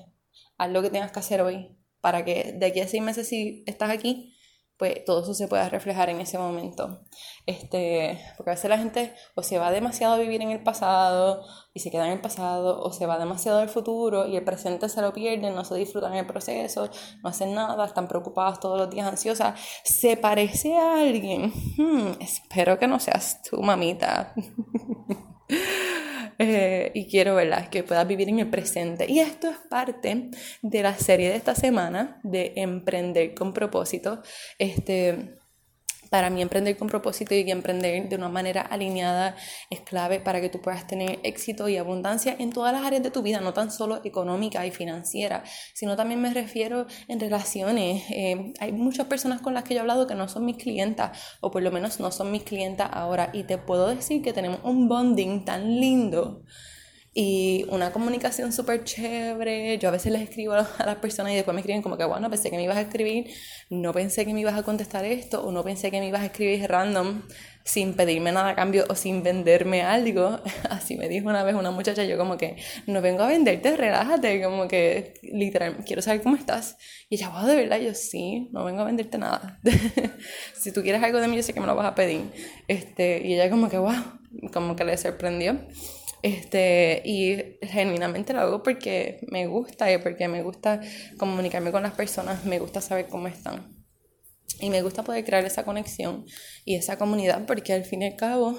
Haz 0.59 0.71
lo 0.71 0.83
que 0.83 0.91
tengas 0.91 1.13
que 1.13 1.21
hacer 1.21 1.41
hoy 1.43 1.77
para 2.01 2.25
que 2.25 2.53
de 2.53 2.67
aquí 2.67 2.81
a 2.81 2.89
seis 2.89 3.03
meses 3.03 3.29
si 3.29 3.65
estás 3.67 3.91
aquí, 3.91 4.32
pues 4.77 5.05
todo 5.05 5.23
eso 5.23 5.35
se 5.35 5.49
pueda 5.49 5.69
reflejar 5.69 6.11
en 6.11 6.21
ese 6.21 6.39
momento. 6.39 7.03
Este, 7.47 8.19
porque 8.37 8.51
a 8.51 8.55
veces 8.55 8.69
la 8.69 8.79
gente 8.79 9.15
o 9.35 9.43
se 9.43 9.59
va 9.59 9.71
demasiado 9.71 10.15
a 10.15 10.19
vivir 10.19 10.43
en 10.43 10.51
el 10.51 10.63
pasado 10.63 11.45
y 11.75 11.81
se 11.81 11.91
queda 11.91 12.07
en 12.07 12.13
el 12.13 12.21
pasado, 12.21 12.83
o 12.83 12.93
se 12.93 13.07
va 13.07 13.19
demasiado 13.19 13.61
al 13.61 13.69
futuro 13.69 14.27
y 14.27 14.37
el 14.37 14.45
presente 14.45 14.89
se 14.89 15.01
lo 15.01 15.13
pierden, 15.13 15.55
no 15.55 15.65
se 15.65 15.75
disfrutan 15.77 16.15
el 16.15 16.27
proceso, 16.27 16.89
no 17.23 17.31
hacen 17.31 17.55
nada, 17.55 17.85
están 17.85 18.09
preocupados 18.09 18.61
todos 18.61 18.79
los 18.79 18.91
días, 18.91 19.07
ansiosas. 19.07 19.59
¿Se 19.85 20.17
parece 20.17 20.77
a 20.77 21.01
alguien? 21.01 21.53
Hmm, 21.77 22.21
espero 22.21 22.79
que 22.79 22.87
no 22.87 22.99
seas 22.99 23.43
tú, 23.43 23.63
mamita. 23.63 24.35
Eh, 26.39 26.91
y 26.95 27.07
quiero, 27.07 27.35
¿verdad?, 27.35 27.69
que 27.69 27.83
puedas 27.83 28.07
vivir 28.07 28.29
en 28.29 28.41
el 28.41 28.51
presente. 28.51 29.07
Y 29.09 29.21
esto 29.21 29.49
es 29.49 29.57
parte 29.69 30.31
de 30.63 30.83
la 30.83 30.95
serie 30.95 31.31
de 31.31 31.37
esta 31.37 31.55
semana 31.55 32.21
de 32.23 32.53
Emprender 32.57 33.35
con 33.35 33.53
propósito. 33.53 34.23
Este, 34.59 35.42
para 36.13 36.29
mí 36.29 36.43
emprender 36.43 36.77
con 36.77 36.89
propósito 36.89 37.35
y 37.35 37.51
emprender 37.51 38.07
de 38.07 38.17
una 38.17 38.29
manera 38.29 38.61
alineada 38.61 39.35
es 39.71 39.81
clave 39.81 40.21
para 40.21 40.43
que 40.43 40.51
tú 40.51 40.61
puedas 40.61 40.87
tener 40.87 41.21
éxito 41.23 41.71
y 41.71 41.79
abundancia 41.79 42.37
en 42.39 42.51
todas 42.51 42.71
las 42.75 42.85
áreas 42.85 43.03
de 43.03 43.11
tu 43.11 43.23
vida, 43.23 43.41
no 43.41 43.55
tan 43.55 43.71
solo 43.71 44.03
económica 44.05 44.67
y 44.67 44.73
financiera, 44.73 45.43
sino 45.73 45.97
también 45.97 46.21
me 46.21 46.35
refiero 46.35 46.87
en 47.09 47.19
relaciones. 47.19 48.03
Eh, 48.11 48.53
hay 48.61 48.73
muchas 48.73 49.07
personas 49.07 49.41
con 49.41 49.55
las 49.55 49.65
que 49.65 49.73
yo 49.73 49.79
he 49.79 49.81
hablado 49.81 50.07
que 50.07 50.15
no 50.15 50.29
son 50.29 50.45
mis 50.45 50.59
clientas, 50.59 51.19
o 51.41 51.51
por 51.51 51.63
lo 51.63 51.71
menos 51.71 51.99
no 51.99 52.13
son 52.13 52.31
mis 52.31 52.43
clientas 52.43 52.91
ahora, 52.93 53.31
y 53.33 53.45
te 53.45 53.57
puedo 53.57 53.89
decir 53.89 54.21
que 54.21 54.35
tenemos 54.35 54.61
un 54.65 54.89
bonding 54.89 55.47
tan 55.47 55.81
lindo 55.81 56.43
y 57.15 57.67
una 57.69 57.93
comunicación 57.93 58.53
súper 58.53 58.85
chévere. 58.85 59.77
Yo 59.79 59.89
a 59.89 59.93
veces 59.93 60.13
les 60.13 60.23
escribo 60.23 60.55
a 60.55 60.67
las 60.87 60.97
personas 60.97 61.33
y 61.33 61.37
después 61.37 61.55
me 61.55 61.61
escriben 61.61 61.83
como 61.83 61.99
que, 61.99 62.05
bueno, 62.05 62.31
pensé 62.31 62.51
que 62.51 62.57
me 62.57 62.65
ibas 62.65 62.79
a 62.79 62.83
escribir, 62.83 63.27
no 63.69 63.93
pensé 63.93 64.25
que 64.25 64.33
me 64.33 64.41
ibas 64.41 64.59
a 64.59 64.63
contestar 64.63 65.05
esto, 65.05 65.45
o 65.45 65.53
no 65.53 65.63
pensé 65.63 65.91
que 65.91 66.01
me 66.01 66.09
ibas 66.09 66.23
a 66.23 66.27
escribir 66.27 66.67
random 66.71 67.23
sin 67.65 67.95
pedirme 67.95 68.33
nada 68.33 68.51
a 68.51 68.55
cambio 68.55 68.87
o 68.89 68.95
sin 68.95 69.23
venderme 69.23 69.83
algo. 69.83 70.41
Así 70.71 70.97
me 70.97 71.09
dijo 71.09 71.29
una 71.29 71.45
vez 71.45 71.55
una 71.55 71.71
muchacha, 71.71 72.03
yo 72.05 72.17
como 72.17 72.39
que, 72.39 72.57
no 72.87 73.03
vengo 73.03 73.23
a 73.23 73.27
venderte, 73.27 73.77
relájate, 73.77 74.43
como 74.43 74.67
que 74.67 75.15
literal, 75.23 75.85
quiero 75.85 76.01
saber 76.01 76.23
cómo 76.23 76.37
estás. 76.37 76.79
Y 77.11 77.17
ella, 77.17 77.29
wow, 77.29 77.47
de 77.47 77.57
verdad, 77.57 77.79
yo 77.79 77.93
sí, 77.93 78.49
no 78.53 78.65
vengo 78.65 78.81
a 78.81 78.85
venderte 78.85 79.19
nada. 79.19 79.61
si 80.55 80.73
tú 80.73 80.83
quieres 80.83 81.03
algo 81.03 81.21
de 81.21 81.29
mí, 81.29 81.37
yo 81.37 81.43
sé 81.43 81.53
que 81.53 81.61
me 81.61 81.67
lo 81.67 81.75
vas 81.75 81.87
a 81.87 81.95
pedir. 81.95 82.23
Este, 82.69 83.21
y 83.23 83.35
ella 83.35 83.51
como 83.51 83.69
que, 83.69 83.77
wow, 83.77 84.03
como 84.51 84.77
que 84.77 84.85
le 84.85 84.97
sorprendió. 84.97 85.61
Este, 86.23 87.03
y 87.05 87.59
genuinamente 87.63 88.33
lo 88.33 88.41
hago 88.41 88.63
porque 88.63 89.27
me 89.29 89.47
gusta 89.47 89.93
y 89.93 89.99
porque 89.99 90.29
me 90.29 90.43
gusta 90.43 90.81
comunicarme 91.19 91.73
con 91.73 91.83
las 91.83 91.95
personas, 91.95 92.45
me 92.45 92.61
gusta 92.61 92.81
saber 92.81 93.09
cómo 93.09 93.27
están. 93.27 93.77
Y 94.61 94.71
me 94.71 94.83
gusta 94.83 95.03
poder 95.03 95.25
crear 95.25 95.45
esa 95.45 95.65
conexión 95.65 96.25
y 96.65 96.77
esa 96.77 96.97
comunidad 96.97 97.45
porque 97.47 97.73
al 97.73 97.85
fin 97.85 98.03
y 98.03 98.07
al 98.07 98.17
cabo 98.17 98.57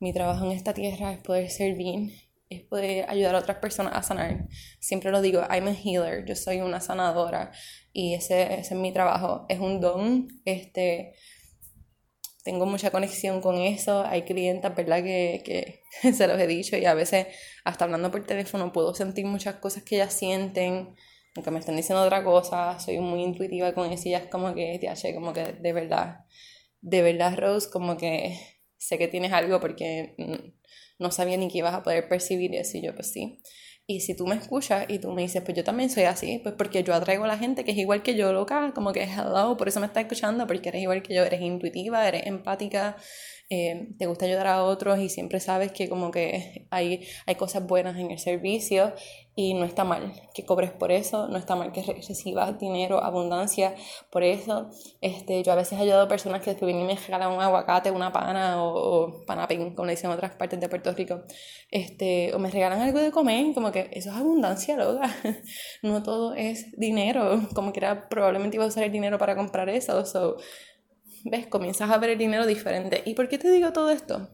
mi 0.00 0.14
trabajo 0.14 0.46
en 0.46 0.52
esta 0.52 0.72
tierra 0.72 1.12
es 1.12 1.18
poder 1.18 1.50
servir, 1.50 2.12
es 2.48 2.62
poder 2.62 3.08
ayudar 3.08 3.34
a 3.34 3.40
otras 3.40 3.58
personas 3.58 3.92
a 3.94 4.02
sanar. 4.02 4.48
Siempre 4.80 5.10
lo 5.10 5.20
digo, 5.20 5.42
I'm 5.50 5.68
a 5.68 5.72
healer, 5.72 6.24
yo 6.24 6.34
soy 6.34 6.60
una 6.60 6.80
sanadora 6.80 7.52
y 7.92 8.14
ese, 8.14 8.60
es 8.60 8.72
mi 8.72 8.92
trabajo, 8.92 9.44
es 9.48 9.60
un 9.60 9.80
don, 9.80 10.28
este, 10.46 11.14
tengo 12.42 12.66
mucha 12.66 12.90
conexión 12.90 13.40
con 13.40 13.56
eso. 13.56 14.04
Hay 14.04 14.22
clientes, 14.22 14.74
¿verdad? 14.74 15.02
Que, 15.02 15.42
que 15.44 15.82
se 16.12 16.26
los 16.26 16.40
he 16.40 16.46
dicho 16.46 16.76
y 16.76 16.84
a 16.84 16.94
veces 16.94 17.26
hasta 17.64 17.84
hablando 17.84 18.10
por 18.10 18.24
teléfono 18.26 18.72
puedo 18.72 18.94
sentir 18.94 19.26
muchas 19.26 19.56
cosas 19.56 19.82
que 19.82 19.96
ellas 19.96 20.12
sienten, 20.12 20.94
aunque 21.36 21.50
me 21.50 21.60
estén 21.60 21.76
diciendo 21.76 22.02
otra 22.02 22.24
cosa. 22.24 22.78
Soy 22.80 22.98
muy 22.98 23.22
intuitiva 23.22 23.72
con 23.74 23.90
eso 23.90 24.08
y 24.08 24.14
es 24.14 24.26
como 24.26 24.54
que, 24.54 24.80
che, 24.94 25.14
como 25.14 25.32
que 25.32 25.52
de 25.52 25.72
verdad, 25.72 26.24
de 26.80 27.02
verdad, 27.02 27.38
Rose, 27.38 27.70
como 27.70 27.96
que 27.96 28.38
sé 28.76 28.98
que 28.98 29.08
tienes 29.08 29.32
algo 29.32 29.60
porque 29.60 30.16
no 30.98 31.10
sabía 31.10 31.36
ni 31.36 31.48
que 31.48 31.58
ibas 31.58 31.74
a 31.74 31.82
poder 31.82 32.08
percibir 32.08 32.54
eso 32.54 32.78
y 32.78 32.82
yo 32.82 32.94
pues 32.94 33.12
sí. 33.12 33.40
Y 33.92 34.00
si 34.00 34.14
tú 34.14 34.26
me 34.26 34.36
escuchas 34.36 34.86
y 34.88 34.98
tú 34.98 35.12
me 35.12 35.20
dices, 35.20 35.42
pues 35.42 35.54
yo 35.54 35.64
también 35.64 35.90
soy 35.90 36.04
así, 36.04 36.40
pues 36.42 36.54
porque 36.56 36.82
yo 36.82 36.94
atraigo 36.94 37.24
a 37.24 37.26
la 37.26 37.36
gente 37.36 37.62
que 37.62 37.72
es 37.72 37.76
igual 37.76 38.02
que 38.02 38.14
yo, 38.14 38.32
loca, 38.32 38.72
como 38.74 38.90
que 38.92 39.02
hello, 39.02 39.56
por 39.58 39.68
eso 39.68 39.80
me 39.80 39.86
estás 39.86 40.04
escuchando, 40.04 40.46
porque 40.46 40.70
eres 40.70 40.80
igual 40.80 41.02
que 41.02 41.14
yo, 41.14 41.22
eres 41.22 41.42
intuitiva, 41.42 42.08
eres 42.08 42.26
empática, 42.26 42.96
eh, 43.54 43.88
te 43.98 44.06
gusta 44.06 44.24
ayudar 44.24 44.46
a 44.46 44.64
otros 44.64 44.98
y 44.98 45.10
siempre 45.10 45.38
sabes 45.38 45.72
que 45.72 45.86
como 45.90 46.10
que 46.10 46.66
hay, 46.70 47.06
hay 47.26 47.34
cosas 47.34 47.66
buenas 47.66 47.98
en 47.98 48.10
el 48.10 48.18
servicio 48.18 48.94
y 49.34 49.52
no 49.52 49.66
está 49.66 49.84
mal 49.84 50.10
que 50.32 50.46
cobres 50.46 50.70
por 50.70 50.90
eso, 50.90 51.28
no 51.28 51.36
está 51.36 51.54
mal 51.54 51.70
que 51.70 51.82
recibas 51.82 52.58
dinero, 52.58 53.04
abundancia 53.04 53.74
por 54.10 54.22
eso. 54.22 54.70
Este, 55.02 55.42
yo 55.42 55.52
a 55.52 55.54
veces 55.54 55.78
he 55.78 55.82
ayudado 55.82 56.04
a 56.04 56.08
personas 56.08 56.40
que 56.40 56.48
después 56.48 56.66
vienen 56.66 56.88
y 56.88 56.94
me 56.94 56.98
regalan 56.98 57.30
un 57.30 57.42
aguacate, 57.42 57.90
una 57.90 58.10
pana 58.10 58.62
o, 58.62 58.70
o 58.70 59.24
como 59.26 59.84
le 59.84 59.92
dicen 59.92 60.10
en 60.10 60.16
otras 60.16 60.34
partes 60.34 60.58
de 60.58 60.70
Puerto 60.70 60.90
Rico, 60.92 61.22
este, 61.70 62.34
o 62.34 62.38
me 62.38 62.50
regalan 62.50 62.80
algo 62.80 63.00
de 63.00 63.10
comer, 63.10 63.52
como 63.52 63.70
que 63.70 63.90
eso 63.92 64.08
es 64.08 64.16
abundancia, 64.16 64.76
loca. 64.78 65.14
no 65.82 66.02
todo 66.02 66.32
es 66.32 66.70
dinero, 66.78 67.48
como 67.54 67.74
que 67.74 67.80
era, 67.80 68.08
probablemente 68.08 68.56
iba 68.56 68.64
a 68.64 68.68
usar 68.68 68.84
el 68.84 68.92
dinero 68.92 69.18
para 69.18 69.36
comprar 69.36 69.68
eso. 69.68 70.06
So, 70.06 70.38
¿Ves? 71.24 71.46
Comienzas 71.46 71.90
a 71.90 71.98
ver 71.98 72.10
el 72.10 72.18
dinero 72.18 72.46
diferente. 72.46 73.02
¿Y 73.06 73.14
por 73.14 73.28
qué 73.28 73.38
te 73.38 73.50
digo 73.50 73.72
todo 73.72 73.90
esto? 73.90 74.30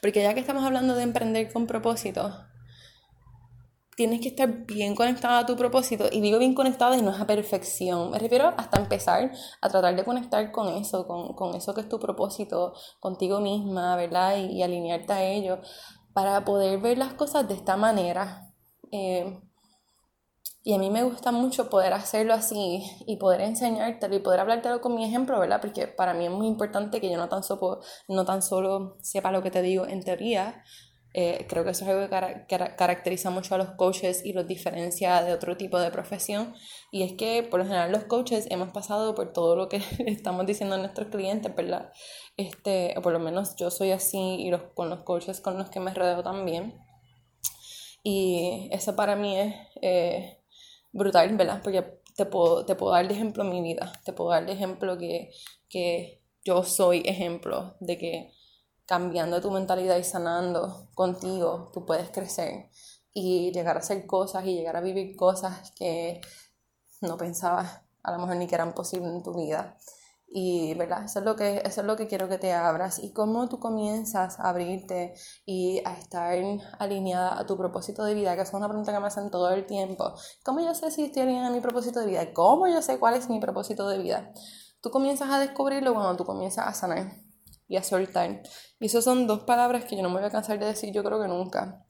Porque 0.00 0.22
ya 0.22 0.34
que 0.34 0.40
estamos 0.40 0.64
hablando 0.64 0.94
de 0.94 1.02
emprender 1.02 1.52
con 1.52 1.66
propósito, 1.66 2.32
tienes 3.96 4.20
que 4.20 4.28
estar 4.28 4.48
bien 4.66 4.94
conectada 4.94 5.40
a 5.40 5.46
tu 5.46 5.56
propósito. 5.56 6.06
Y 6.10 6.20
digo 6.20 6.38
bien 6.38 6.54
conectada 6.54 6.96
y 6.96 7.02
no 7.02 7.10
es 7.10 7.20
a 7.20 7.26
perfección. 7.26 8.10
Me 8.10 8.18
refiero 8.18 8.52
hasta 8.56 8.80
empezar 8.80 9.32
a 9.60 9.68
tratar 9.68 9.94
de 9.94 10.04
conectar 10.04 10.50
con 10.50 10.68
eso, 10.74 11.06
con, 11.06 11.34
con 11.34 11.54
eso 11.54 11.74
que 11.74 11.82
es 11.82 11.88
tu 11.88 11.98
propósito, 11.98 12.74
contigo 13.00 13.40
misma, 13.40 13.96
¿verdad? 13.96 14.36
Y, 14.38 14.62
alinearte 14.62 15.12
a 15.12 15.24
ello 15.24 15.60
para 16.14 16.44
poder 16.44 16.78
ver 16.80 16.98
las 16.98 17.14
cosas 17.14 17.46
de 17.48 17.54
esta 17.54 17.76
manera. 17.76 18.52
Eh, 18.90 19.40
Y 20.64 20.74
a 20.74 20.78
mí 20.78 20.90
me 20.90 21.02
gusta 21.02 21.32
mucho 21.32 21.68
poder 21.68 21.92
hacerlo 21.92 22.34
así 22.34 22.84
y 23.06 23.16
poder 23.16 23.40
enseñártelo 23.40 24.14
y 24.14 24.20
poder 24.20 24.40
hablártelo 24.40 24.80
con 24.80 24.94
mi 24.94 25.04
ejemplo, 25.04 25.40
¿verdad? 25.40 25.60
Porque 25.60 25.88
para 25.88 26.14
mí 26.14 26.26
es 26.26 26.30
muy 26.30 26.46
importante 26.46 27.00
que 27.00 27.10
yo 27.10 27.16
no 27.16 27.28
tan, 27.28 27.42
solo, 27.42 27.80
no 28.08 28.24
tan 28.24 28.42
solo 28.42 28.96
sepa 29.02 29.32
lo 29.32 29.42
que 29.42 29.50
te 29.50 29.60
digo 29.60 29.86
en 29.86 30.04
teoría, 30.04 30.62
eh, 31.14 31.46
creo 31.48 31.62
que 31.62 31.70
eso 31.70 31.84
es 31.84 31.90
algo 31.90 32.08
que 32.48 32.74
caracteriza 32.76 33.30
mucho 33.30 33.54
a 33.54 33.58
los 33.58 33.70
coaches 33.72 34.24
y 34.24 34.32
los 34.32 34.46
diferencia 34.46 35.22
de 35.22 35.32
otro 35.32 35.56
tipo 35.56 35.78
de 35.78 35.90
profesión. 35.90 36.54
Y 36.90 37.02
es 37.02 37.12
que 37.14 37.42
por 37.42 37.60
lo 37.60 37.66
general 37.66 37.92
los 37.92 38.04
coaches 38.04 38.46
hemos 38.50 38.70
pasado 38.70 39.14
por 39.14 39.32
todo 39.32 39.56
lo 39.56 39.68
que 39.68 39.82
estamos 40.06 40.46
diciendo 40.46 40.76
a 40.76 40.78
nuestros 40.78 41.08
clientes, 41.08 41.54
¿verdad? 41.54 41.92
Este, 42.36 42.94
o 42.96 43.02
por 43.02 43.12
lo 43.12 43.18
menos 43.18 43.56
yo 43.56 43.70
soy 43.70 43.90
así 43.90 44.36
y 44.38 44.50
los, 44.50 44.62
con 44.74 44.88
los 44.88 45.00
coaches 45.00 45.40
con 45.40 45.58
los 45.58 45.70
que 45.70 45.80
me 45.80 45.92
rodeo 45.92 46.22
también. 46.22 46.74
Y 48.02 48.68
eso 48.72 48.96
para 48.96 49.16
mí 49.16 49.38
es... 49.38 49.54
Eh, 49.82 50.38
brutal, 50.92 51.36
¿verdad? 51.36 51.60
Porque 51.62 52.00
te 52.16 52.26
puedo, 52.26 52.64
te 52.64 52.74
puedo 52.74 52.92
dar 52.92 53.08
de 53.08 53.14
ejemplo 53.14 53.44
mi 53.44 53.62
vida, 53.62 53.92
te 54.04 54.12
puedo 54.12 54.30
dar 54.30 54.46
de 54.46 54.52
ejemplo 54.52 54.98
que, 54.98 55.30
que 55.68 56.22
yo 56.44 56.62
soy 56.64 57.02
ejemplo 57.06 57.76
de 57.80 57.98
que 57.98 58.32
cambiando 58.86 59.40
tu 59.40 59.50
mentalidad 59.50 59.96
y 59.96 60.04
sanando 60.04 60.88
contigo, 60.94 61.70
tú 61.72 61.86
puedes 61.86 62.10
crecer 62.10 62.68
y 63.14 63.52
llegar 63.52 63.76
a 63.76 63.80
hacer 63.80 64.06
cosas 64.06 64.44
y 64.46 64.54
llegar 64.54 64.76
a 64.76 64.80
vivir 64.80 65.16
cosas 65.16 65.72
que 65.72 66.20
no 67.00 67.16
pensabas 67.16 67.80
a 68.02 68.12
lo 68.12 68.18
mejor 68.18 68.36
ni 68.36 68.46
que 68.46 68.54
eran 68.54 68.74
posibles 68.74 69.10
en 69.10 69.22
tu 69.22 69.34
vida. 69.34 69.78
Y, 70.34 70.72
¿verdad? 70.74 71.04
Eso 71.04 71.18
es, 71.18 71.26
lo 71.26 71.36
que, 71.36 71.60
eso 71.62 71.82
es 71.82 71.86
lo 71.86 71.94
que 71.94 72.06
quiero 72.06 72.26
que 72.26 72.38
te 72.38 72.54
abras. 72.54 72.98
Y 73.02 73.12
cómo 73.12 73.50
tú 73.50 73.58
comienzas 73.60 74.40
a 74.40 74.48
abrirte 74.48 75.12
y 75.44 75.82
a 75.84 75.92
estar 75.92 76.34
alineada 76.78 77.38
a 77.38 77.44
tu 77.44 77.58
propósito 77.58 78.02
de 78.02 78.14
vida, 78.14 78.34
que 78.34 78.40
es 78.40 78.52
una 78.54 78.66
pregunta 78.66 78.94
que 78.94 79.00
me 79.00 79.08
hacen 79.08 79.30
todo 79.30 79.50
el 79.50 79.66
tiempo. 79.66 80.14
¿Cómo 80.42 80.60
yo 80.60 80.74
sé 80.74 80.90
si 80.90 81.04
estoy 81.04 81.24
alineada 81.24 81.48
a 81.48 81.50
mi 81.50 81.60
propósito 81.60 82.00
de 82.00 82.06
vida? 82.06 82.32
¿Cómo 82.32 82.66
yo 82.66 82.80
sé 82.80 82.98
cuál 82.98 83.14
es 83.14 83.28
mi 83.28 83.40
propósito 83.40 83.86
de 83.88 83.98
vida? 83.98 84.32
Tú 84.80 84.90
comienzas 84.90 85.30
a 85.30 85.38
descubrirlo 85.38 85.92
cuando 85.92 86.16
tú 86.16 86.24
comienzas 86.24 86.66
a 86.66 86.72
sanar 86.72 87.12
y 87.68 87.76
a 87.76 87.82
soltar. 87.82 88.42
Y 88.80 88.86
esas 88.86 89.04
son 89.04 89.26
dos 89.26 89.44
palabras 89.44 89.84
que 89.84 89.96
yo 89.96 90.02
no 90.02 90.08
me 90.08 90.16
voy 90.16 90.24
a 90.24 90.30
cansar 90.30 90.58
de 90.58 90.64
decir, 90.64 90.94
yo 90.94 91.04
creo 91.04 91.20
que 91.20 91.28
nunca. 91.28 91.84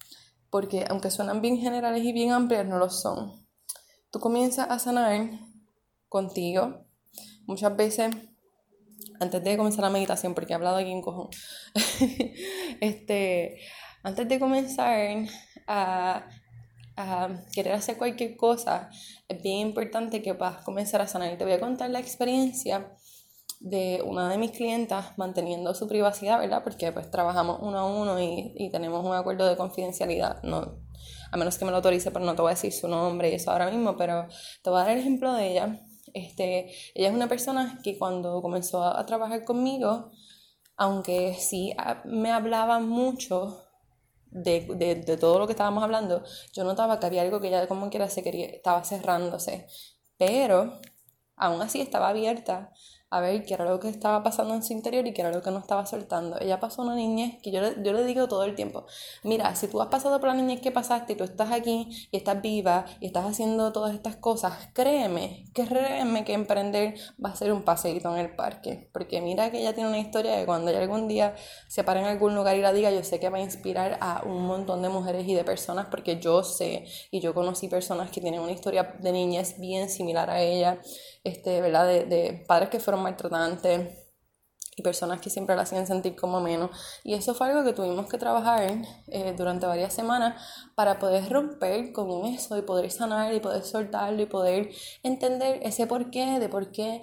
Porque 0.50 0.84
aunque 0.90 1.12
suenan 1.12 1.42
bien 1.42 1.58
generales 1.58 2.04
y 2.04 2.12
bien 2.12 2.32
amplias, 2.32 2.66
no 2.66 2.78
lo 2.78 2.90
son. 2.90 3.46
Tú 4.10 4.18
comienzas 4.18 4.68
a 4.68 4.80
sanar 4.80 5.30
contigo. 6.08 6.86
Muchas 7.46 7.76
veces 7.76 8.10
antes 9.20 9.42
de 9.42 9.56
comenzar 9.56 9.82
la 9.82 9.90
meditación, 9.90 10.34
porque 10.34 10.52
he 10.52 10.56
hablado 10.56 10.76
aquí 10.76 10.90
en 10.90 11.02
cojón, 11.02 11.28
este, 12.80 13.60
antes 14.02 14.28
de 14.28 14.38
comenzar 14.38 15.26
a, 15.66 16.26
a, 16.96 17.28
querer 17.52 17.74
hacer 17.74 17.96
cualquier 17.96 18.36
cosa, 18.36 18.90
es 19.28 19.42
bien 19.42 19.58
importante 19.68 20.22
que 20.22 20.34
puedas 20.34 20.64
comenzar 20.64 21.00
a 21.00 21.06
sanar. 21.06 21.32
Y 21.32 21.38
te 21.38 21.44
voy 21.44 21.52
a 21.54 21.60
contar 21.60 21.90
la 21.90 22.00
experiencia 22.00 22.92
de 23.60 24.02
una 24.04 24.28
de 24.28 24.38
mis 24.38 24.50
clientas 24.50 25.16
manteniendo 25.16 25.72
su 25.74 25.86
privacidad, 25.86 26.40
¿verdad? 26.40 26.64
Porque 26.64 26.90
pues 26.90 27.10
trabajamos 27.10 27.60
uno 27.62 27.78
a 27.78 27.86
uno 27.86 28.20
y, 28.20 28.52
y 28.56 28.70
tenemos 28.70 29.04
un 29.04 29.14
acuerdo 29.14 29.46
de 29.46 29.56
confidencialidad, 29.56 30.42
no, 30.42 30.78
a 31.30 31.36
menos 31.36 31.58
que 31.58 31.64
me 31.64 31.70
lo 31.70 31.76
autorice, 31.76 32.10
pero 32.10 32.24
no 32.24 32.34
te 32.34 32.42
voy 32.42 32.50
a 32.50 32.54
decir 32.54 32.72
su 32.72 32.88
nombre 32.88 33.30
y 33.30 33.34
eso 33.34 33.52
ahora 33.52 33.70
mismo, 33.70 33.96
pero 33.96 34.26
te 34.62 34.70
voy 34.70 34.80
a 34.80 34.82
dar 34.82 34.92
el 34.92 34.98
ejemplo 34.98 35.32
de 35.32 35.50
ella 35.52 35.80
este, 36.14 36.72
ella 36.94 37.08
es 37.08 37.14
una 37.14 37.28
persona 37.28 37.80
que 37.82 37.98
cuando 37.98 38.40
comenzó 38.42 38.84
a, 38.84 39.04
trabajar 39.06 39.44
conmigo, 39.44 40.10
aunque 40.76 41.34
sí 41.34 41.74
me 42.04 42.30
hablaba 42.30 42.80
mucho 42.80 43.64
de, 44.30 44.66
de, 44.76 44.96
de, 44.96 45.16
todo 45.16 45.38
lo 45.38 45.46
que 45.46 45.52
estábamos 45.52 45.82
hablando, 45.84 46.24
yo 46.52 46.64
notaba 46.64 46.98
que 46.98 47.06
había 47.06 47.22
algo 47.22 47.40
que 47.40 47.48
ella 47.48 47.68
como 47.68 47.90
quiera 47.90 48.08
se 48.08 48.22
quería, 48.22 48.46
estaba 48.46 48.84
cerrándose. 48.84 49.66
Pero 50.16 50.80
aún 51.36 51.60
así 51.62 51.80
estaba 51.80 52.08
abierta 52.08 52.72
a 53.12 53.20
ver 53.20 53.44
qué 53.44 53.54
era 53.54 53.66
lo 53.66 53.78
que 53.78 53.90
estaba 53.90 54.22
pasando 54.22 54.54
en 54.54 54.62
su 54.62 54.72
interior 54.72 55.06
y 55.06 55.12
qué 55.12 55.20
era 55.20 55.30
lo 55.30 55.42
que 55.42 55.50
no 55.50 55.58
estaba 55.58 55.84
soltando. 55.84 56.40
Ella 56.40 56.58
pasó 56.60 56.80
una 56.80 56.94
niñez 56.94 57.40
que 57.42 57.50
yo 57.50 57.60
le, 57.60 57.74
yo 57.82 57.92
le 57.92 58.04
digo 58.04 58.26
todo 58.26 58.44
el 58.44 58.54
tiempo, 58.54 58.86
mira, 59.22 59.54
si 59.54 59.68
tú 59.68 59.82
has 59.82 59.88
pasado 59.88 60.18
por 60.18 60.30
la 60.30 60.34
niñez 60.34 60.62
que 60.62 60.70
pasaste 60.70 61.12
y 61.12 61.16
tú 61.16 61.24
estás 61.24 61.52
aquí 61.52 62.08
y 62.10 62.16
estás 62.16 62.40
viva 62.40 62.86
y 63.00 63.06
estás 63.06 63.26
haciendo 63.26 63.70
todas 63.70 63.94
estas 63.94 64.16
cosas, 64.16 64.54
créeme, 64.72 65.44
créeme 65.52 66.24
que 66.24 66.32
emprender 66.32 66.94
va 67.22 67.30
a 67.30 67.36
ser 67.36 67.52
un 67.52 67.62
paseíto 67.62 68.10
en 68.14 68.18
el 68.18 68.34
parque. 68.34 68.88
Porque 68.94 69.20
mira 69.20 69.50
que 69.50 69.60
ella 69.60 69.74
tiene 69.74 69.90
una 69.90 69.98
historia 69.98 70.32
de 70.36 70.46
cuando 70.46 70.70
ella 70.70 70.80
algún 70.80 71.06
día 71.06 71.34
se 71.68 71.84
para 71.84 72.00
en 72.00 72.06
algún 72.06 72.34
lugar 72.34 72.56
y 72.56 72.62
la 72.62 72.72
diga, 72.72 72.90
yo 72.90 73.04
sé 73.04 73.20
que 73.20 73.28
va 73.28 73.36
a 73.36 73.42
inspirar 73.42 73.98
a 74.00 74.22
un 74.24 74.46
montón 74.46 74.80
de 74.80 74.88
mujeres 74.88 75.28
y 75.28 75.34
de 75.34 75.44
personas 75.44 75.88
porque 75.90 76.18
yo 76.18 76.42
sé 76.44 76.86
y 77.10 77.20
yo 77.20 77.34
conocí 77.34 77.68
personas 77.68 78.10
que 78.10 78.22
tienen 78.22 78.40
una 78.40 78.52
historia 78.52 78.94
de 78.98 79.12
niñez 79.12 79.58
bien 79.58 79.90
similar 79.90 80.30
a 80.30 80.40
ella 80.40 80.80
este, 81.24 81.60
¿verdad? 81.60 81.86
De, 81.86 82.04
de 82.04 82.44
padres 82.46 82.68
que 82.70 82.80
fueron 82.80 83.02
maltratantes 83.02 84.02
y 84.76 84.82
personas 84.82 85.20
que 85.20 85.30
siempre 85.30 85.54
la 85.54 85.62
hacían 85.62 85.86
sentir 85.86 86.16
como 86.16 86.40
menos. 86.40 86.70
Y 87.04 87.14
eso 87.14 87.34
fue 87.34 87.48
algo 87.48 87.64
que 87.64 87.72
tuvimos 87.72 88.08
que 88.08 88.18
trabajar 88.18 88.82
eh, 89.08 89.34
durante 89.36 89.66
varias 89.66 89.92
semanas 89.92 90.42
para 90.74 90.98
poder 90.98 91.28
romper 91.30 91.92
con 91.92 92.24
eso 92.26 92.56
y 92.56 92.62
poder 92.62 92.90
sanar 92.90 93.34
y 93.34 93.40
poder 93.40 93.64
soltarlo 93.64 94.22
y 94.22 94.26
poder 94.26 94.70
entender 95.02 95.60
ese 95.62 95.86
porqué, 95.86 96.38
de 96.38 96.48
por 96.48 96.72
qué 96.72 97.02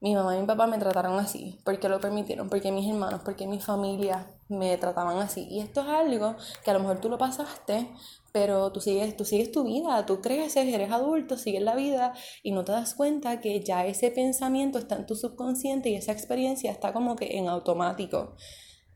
mi 0.00 0.14
mamá 0.14 0.36
y 0.36 0.40
mi 0.40 0.46
papá 0.46 0.66
me 0.66 0.78
trataron 0.78 1.18
así, 1.18 1.58
por 1.64 1.78
qué 1.78 1.88
lo 1.88 2.00
permitieron, 2.00 2.48
por 2.48 2.60
qué 2.60 2.70
mis 2.70 2.88
hermanos, 2.88 3.22
por 3.22 3.34
qué 3.36 3.46
mi 3.46 3.60
familia 3.60 4.26
me 4.48 4.76
trataban 4.76 5.18
así. 5.18 5.46
Y 5.50 5.60
esto 5.60 5.80
es 5.80 5.88
algo 5.88 6.36
que 6.64 6.70
a 6.70 6.74
lo 6.74 6.80
mejor 6.80 7.00
tú 7.00 7.08
lo 7.08 7.18
pasaste, 7.18 7.88
pero 8.32 8.70
tú 8.70 8.80
sigues, 8.80 9.16
tú 9.16 9.24
sigues 9.24 9.50
tu 9.50 9.64
vida, 9.64 10.04
tú 10.04 10.20
creces, 10.20 10.66
eres 10.66 10.92
adulto, 10.92 11.38
sigues 11.38 11.62
la 11.62 11.74
vida 11.74 12.12
y 12.42 12.52
no 12.52 12.64
te 12.64 12.72
das 12.72 12.94
cuenta 12.94 13.40
que 13.40 13.60
ya 13.60 13.86
ese 13.86 14.10
pensamiento 14.10 14.78
está 14.78 14.96
en 14.96 15.06
tu 15.06 15.16
subconsciente 15.16 15.88
y 15.88 15.94
esa 15.94 16.12
experiencia 16.12 16.70
está 16.70 16.92
como 16.92 17.16
que 17.16 17.38
en 17.38 17.48
automático. 17.48 18.34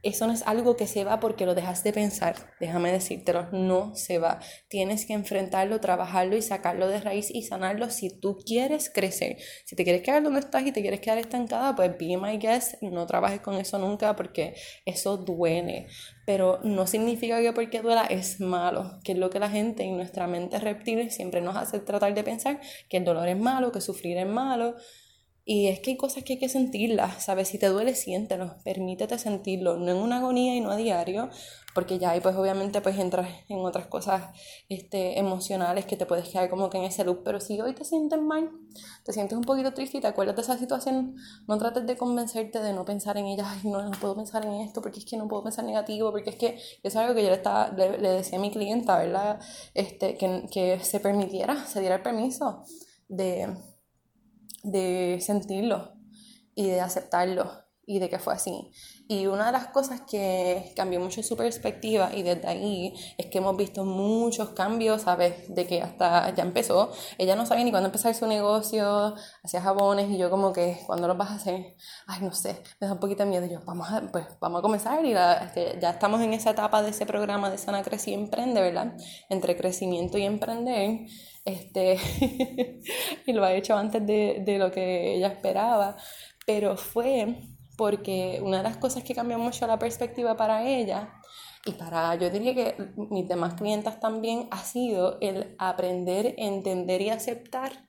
Eso 0.02 0.26
no 0.26 0.33
es 0.33 0.42
algo 0.47 0.76
que 0.76 0.87
se 0.87 1.04
va 1.04 1.21
porque 1.21 1.45
lo 1.45 1.54
dejas 1.54 1.85
de 1.85 1.92
pensar, 1.92 2.35
déjame 2.59 2.90
decírtelo, 2.90 3.49
no 3.52 3.95
se 3.95 4.19
va. 4.19 4.40
Tienes 4.69 5.04
que 5.04 5.12
enfrentarlo, 5.12 5.78
trabajarlo 5.80 6.37
y 6.37 6.42
sacarlo 6.42 6.88
de 6.88 7.00
raíz 7.00 7.30
y 7.30 7.42
sanarlo 7.42 7.90
si 7.90 8.09
tú 8.09 8.38
quieres 8.38 8.90
crecer. 8.92 9.37
Si 9.66 9.76
te 9.76 9.85
quieres 9.85 10.02
quedar 10.02 10.23
donde 10.23 10.40
estás 10.40 10.66
y 10.66 10.73
te 10.73 10.80
quieres 10.80 11.00
quedar 11.00 11.19
estancada, 11.19 11.76
pues 11.76 11.99
be 11.99 12.16
my 12.16 12.38
guest, 12.38 12.80
no 12.80 13.07
trabajes 13.07 13.40
con 13.40 13.57
eso 13.57 13.78
nunca 13.78 14.16
porque 14.16 14.54
eso 14.87 15.19
duele. 15.19 15.87
Pero 16.25 16.61
no 16.62 16.87
significa 16.87 17.40
que 17.42 17.52
porque 17.52 17.83
duela 17.83 18.07
es 18.07 18.40
malo, 18.40 19.00
que 19.04 19.12
es 19.12 19.19
lo 19.19 19.28
que 19.28 19.38
la 19.38 19.50
gente 19.50 19.83
en 19.83 19.97
nuestra 19.97 20.26
mente 20.26 20.59
reptil 20.59 21.11
siempre 21.11 21.42
nos 21.42 21.57
hace 21.57 21.78
tratar 21.80 22.14
de 22.14 22.25
pensar 22.25 22.61
que 22.88 22.97
el 22.97 23.04
dolor 23.04 23.28
es 23.28 23.38
malo, 23.38 23.71
que 23.71 23.80
sufrir 23.80 24.16
es 24.16 24.26
malo. 24.26 24.76
Y 25.44 25.68
es 25.68 25.80
que 25.80 25.90
hay 25.90 25.97
cosas 25.97 26.23
que 26.23 26.35
hay 26.35 26.38
que 26.38 26.49
sentirlas, 26.49 27.25
¿sabes? 27.25 27.49
Si 27.49 27.59
te 27.59 27.66
duele, 27.66 27.94
siéntelo, 27.94 28.56
permítete 28.62 29.18
sentirlo, 29.18 29.76
no 29.76 29.90
en 29.90 29.97
una 29.97 30.18
agonía 30.18 30.54
y 30.54 30.61
no 30.61 30.70
a 30.70 30.76
diario, 30.76 31.30
porque 31.75 31.99
ya 31.99 32.11
ahí 32.11 32.20
pues 32.20 32.37
obviamente 32.37 32.80
pues 32.80 32.99
entras 32.99 33.28
en 33.49 33.59
otras 33.59 33.87
cosas 33.87 34.37
este, 34.68 35.18
emocionales 35.18 35.87
que 35.87 35.97
te 35.97 36.06
puedes 36.06 36.28
quedar 36.28 36.50
como 36.50 36.68
que 36.68 36.78
en 36.78 36.85
ese 36.85 37.04
loop, 37.04 37.23
pero 37.25 37.40
si 37.40 37.61
hoy 37.61 37.75
te 37.75 37.85
sientes 37.85 38.20
mal, 38.20 38.50
te 39.04 39.12
sientes 39.12 39.37
un 39.37 39.44
poquito 39.44 39.73
triste 39.73 39.99
y 39.99 40.00
te 40.00 40.06
acuerdas 40.06 40.37
de 40.37 40.42
esa 40.42 40.59
situación, 40.59 41.16
no 41.47 41.59
trates 41.59 41.87
de 41.87 41.97
convencerte 41.97 42.61
de 42.61 42.73
no 42.73 42.85
pensar 42.85 43.16
en 43.16 43.26
ella, 43.26 43.47
no, 43.64 43.90
puedo 44.00 44.16
pensar 44.16 44.44
en 44.44 44.54
esto, 44.54 44.82
porque 44.82 44.99
es 45.00 45.04
que 45.04 45.16
no 45.16 45.28
puedo 45.28 45.44
pensar 45.44 45.64
negativo, 45.64 46.11
porque 46.11 46.30
es 46.30 46.37
que 46.37 46.59
es 46.82 46.97
algo 46.97 47.14
que 47.14 47.23
yo 47.23 47.28
le, 47.28 47.37
estaba, 47.37 47.70
le 47.70 48.11
decía 48.11 48.38
a 48.38 48.40
mi 48.40 48.50
clienta, 48.50 48.99
¿verdad? 48.99 49.40
Este, 49.75 50.16
que, 50.16 50.47
que 50.50 50.80
se 50.80 51.00
permitiera, 51.00 51.64
se 51.66 51.80
diera 51.80 51.97
el 51.97 52.02
permiso 52.02 52.64
de 53.09 53.54
de 54.62 55.19
sentirlo 55.21 55.93
y 56.55 56.69
de 56.69 56.81
aceptarlo 56.81 57.50
y 57.90 57.99
de 57.99 58.09
que 58.09 58.21
fue 58.21 58.35
así. 58.35 58.71
Y 59.09 59.26
una 59.26 59.47
de 59.47 59.52
las 59.52 59.67
cosas 59.67 60.02
que 60.02 60.73
cambió 60.76 61.00
mucho 61.00 61.25
su 61.25 61.37
perspectiva 61.37 62.11
y 62.14 62.23
desde 62.23 62.47
ahí 62.47 62.95
es 63.19 63.26
que 63.26 63.38
hemos 63.38 63.57
visto 63.57 63.85
muchos 63.85 64.50
cambios, 64.50 65.02
¿sabes? 65.02 65.52
De 65.52 65.67
que 65.67 65.83
hasta 65.83 66.33
ya 66.33 66.45
empezó, 66.45 66.93
ella 67.19 67.35
no 67.35 67.47
sabía 67.47 67.64
ni 67.64 67.73
cuándo 67.73 67.88
empezar 67.88 68.14
su 68.14 68.29
negocio, 68.29 69.17
hacía 69.43 69.61
jabones 69.61 70.09
y 70.09 70.19
yo 70.19 70.31
como 70.31 70.52
que, 70.52 70.79
¿cuándo 70.87 71.09
lo 71.09 71.17
vas 71.17 71.31
a 71.31 71.35
hacer? 71.35 71.75
Ay, 72.07 72.21
no 72.23 72.33
sé, 72.33 72.62
me 72.79 72.87
da 72.87 72.93
un 72.93 73.00
poquito 73.00 73.25
de 73.25 73.31
miedo. 73.31 73.47
Yo, 73.47 73.59
vamos 73.64 73.90
a, 73.90 74.02
pues, 74.12 74.25
vamos 74.40 74.61
a 74.61 74.62
comenzar 74.62 75.05
y 75.05 75.12
este, 75.12 75.76
ya 75.83 75.90
estamos 75.90 76.21
en 76.21 76.33
esa 76.33 76.50
etapa 76.50 76.83
de 76.83 76.90
ese 76.90 77.07
programa 77.07 77.50
de 77.50 77.59
Sana 77.59 77.83
Crece 77.83 78.12
y 78.12 78.14
Emprende, 78.14 78.61
¿verdad? 78.61 78.95
Entre 79.29 79.57
crecimiento 79.57 80.17
y 80.17 80.23
emprender. 80.23 81.09
Este, 81.44 81.99
y 83.26 83.32
lo 83.32 83.44
ha 83.44 83.54
hecho 83.54 83.76
antes 83.76 84.06
de, 84.06 84.42
de 84.44 84.59
lo 84.59 84.70
que 84.70 85.14
ella 85.14 85.28
esperaba, 85.28 85.97
pero 86.47 86.76
fue 86.76 87.37
porque 87.76 88.40
una 88.42 88.59
de 88.59 88.64
las 88.64 88.76
cosas 88.76 89.02
que 89.04 89.14
cambió 89.14 89.38
mucho 89.38 89.66
la 89.66 89.78
perspectiva 89.78 90.37
para 90.37 90.68
ella 90.68 91.20
y 91.64 91.73
para, 91.73 92.14
yo 92.14 92.30
diría 92.30 92.54
que 92.54 92.76
mis 92.97 93.28
demás 93.28 93.54
clientas 93.54 94.00
también, 94.00 94.49
ha 94.50 94.62
sido 94.64 95.18
el 95.20 95.54
aprender, 95.59 96.35
entender 96.38 97.02
y 97.02 97.11
aceptar 97.11 97.88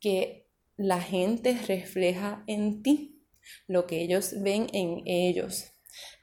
que 0.00 0.48
la 0.76 1.00
gente 1.00 1.58
refleja 1.66 2.44
en 2.46 2.82
ti 2.82 3.24
lo 3.66 3.86
que 3.86 4.02
ellos 4.02 4.34
ven 4.42 4.68
en 4.72 5.02
ellos. 5.06 5.72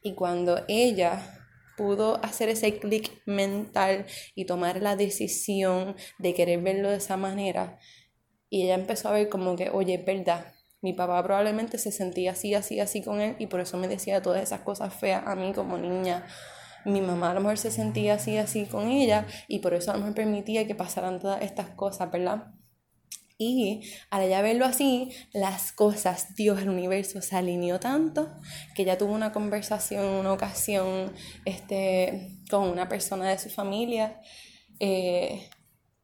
Y 0.03 0.13
cuando 0.13 0.63
ella 0.67 1.44
pudo 1.77 2.23
hacer 2.23 2.49
ese 2.49 2.79
clic 2.79 3.21
mental 3.25 4.05
y 4.35 4.45
tomar 4.45 4.81
la 4.81 4.95
decisión 4.95 5.95
de 6.19 6.33
querer 6.33 6.61
verlo 6.61 6.89
de 6.89 6.97
esa 6.97 7.17
manera. 7.17 7.79
Y 8.49 8.63
ella 8.63 8.75
empezó 8.75 9.09
a 9.09 9.13
ver 9.13 9.29
como 9.29 9.55
que, 9.55 9.69
oye, 9.69 9.95
es 9.95 10.05
verdad, 10.05 10.53
mi 10.81 10.93
papá 10.93 11.23
probablemente 11.23 11.77
se 11.77 11.91
sentía 11.91 12.33
así, 12.33 12.53
así, 12.53 12.79
así 12.79 13.01
con 13.01 13.19
él 13.19 13.35
y 13.39 13.47
por 13.47 13.59
eso 13.59 13.77
me 13.77 13.87
decía 13.87 14.21
todas 14.21 14.43
esas 14.43 14.61
cosas 14.61 14.93
feas 14.93 15.23
a 15.25 15.35
mí 15.35 15.51
como 15.53 15.77
niña. 15.77 16.27
Mi 16.85 17.01
mamá 17.01 17.31
a 17.31 17.33
lo 17.33 17.41
mejor 17.41 17.57
se 17.57 17.71
sentía 17.71 18.13
así, 18.13 18.37
así 18.37 18.67
con 18.67 18.87
ella 18.89 19.25
y 19.47 19.59
por 19.59 19.73
eso 19.73 19.89
a 19.89 19.95
lo 19.95 20.01
mejor 20.01 20.15
permitía 20.15 20.67
que 20.67 20.75
pasaran 20.75 21.19
todas 21.19 21.41
estas 21.41 21.69
cosas, 21.69 22.11
¿verdad? 22.11 22.54
Y 23.37 23.81
al 24.11 24.23
ella 24.23 24.41
verlo 24.41 24.65
así, 24.65 25.11
las 25.33 25.73
cosas, 25.73 26.35
Dios, 26.35 26.61
el 26.61 26.69
universo 26.69 27.21
se 27.21 27.35
alineó 27.35 27.79
tanto 27.81 28.31
que 28.75 28.83
ella 28.83 28.97
tuvo 28.97 29.13
una 29.13 29.33
conversación, 29.33 30.05
una 30.05 30.31
ocasión 30.31 31.11
este, 31.43 32.39
con 32.49 32.69
una 32.69 32.87
persona 32.87 33.29
de 33.29 33.37
su 33.37 33.49
familia 33.49 34.21
eh, 34.79 35.49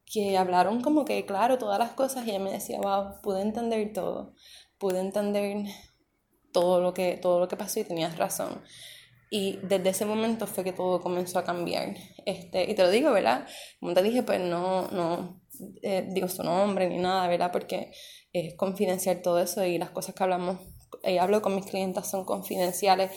que 0.06 0.38
hablaron 0.38 0.82
como 0.82 1.06
que, 1.06 1.26
claro, 1.26 1.58
todas 1.58 1.80
las 1.80 1.92
cosas 1.92 2.26
y 2.26 2.32
ella 2.32 2.40
me 2.40 2.52
decía, 2.52 2.80
wow, 2.82 3.22
pude 3.22 3.42
entender 3.42 3.94
todo, 3.94 4.34
pude 4.78 5.00
entender 5.00 5.68
todo 6.52 6.82
lo 6.82 6.94
que, 6.94 7.16
todo 7.16 7.40
lo 7.40 7.48
que 7.48 7.56
pasó 7.56 7.80
y 7.80 7.86
tenías 7.86 8.18
razón. 8.18 8.62
Y 9.30 9.60
desde 9.64 9.90
ese 9.90 10.06
momento 10.06 10.48
fue 10.48 10.66
que 10.66 10.74
todo 10.74 11.00
comenzó 11.00 11.40
a 11.40 11.46
cambiar. 11.46 11.96
Este, 12.26 12.70
y 12.70 12.76
te 12.76 12.84
lo 12.84 12.90
digo, 12.90 13.12
¿verdad? 13.14 13.48
Como 13.80 13.94
te 13.94 14.04
dije, 14.04 14.24
pues 14.24 14.42
no, 14.42 14.90
no, 14.90 15.41
eh, 15.82 16.08
digo 16.10 16.28
su 16.28 16.44
nombre 16.44 16.90
ni 16.90 16.98
nada, 16.98 17.28
¿verdad? 17.28 17.52
Porque 17.52 17.92
es 18.34 18.56
confidencial 18.56 19.22
todo 19.22 19.40
eso 19.40 19.66
y 19.66 19.78
las 19.78 19.92
cosas 19.92 20.16
que 20.16 20.24
hablamos, 20.24 20.60
y 21.04 21.18
hablo 21.18 21.42
con 21.42 21.56
mis 21.56 21.66
clientes 21.66 22.08
son 22.08 22.26
confidenciales. 22.26 23.12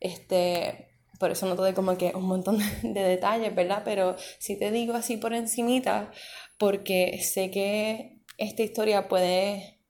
Este, 0.00 0.88
por 1.18 1.30
eso 1.30 1.46
no 1.46 1.54
te 1.54 1.62
doy 1.62 1.72
como 1.72 1.96
que 1.96 2.12
un 2.14 2.24
montón 2.24 2.58
de 2.82 3.02
detalles, 3.02 3.54
¿verdad? 3.54 3.82
Pero 3.84 4.16
sí 4.38 4.58
te 4.58 4.70
digo 4.70 4.94
así 4.94 5.16
por 5.16 5.34
encimita, 5.34 6.10
porque 6.58 7.20
sé 7.22 7.50
que 7.50 8.20
esta 8.38 8.62
historia 8.62 9.08
puede, 9.08 9.80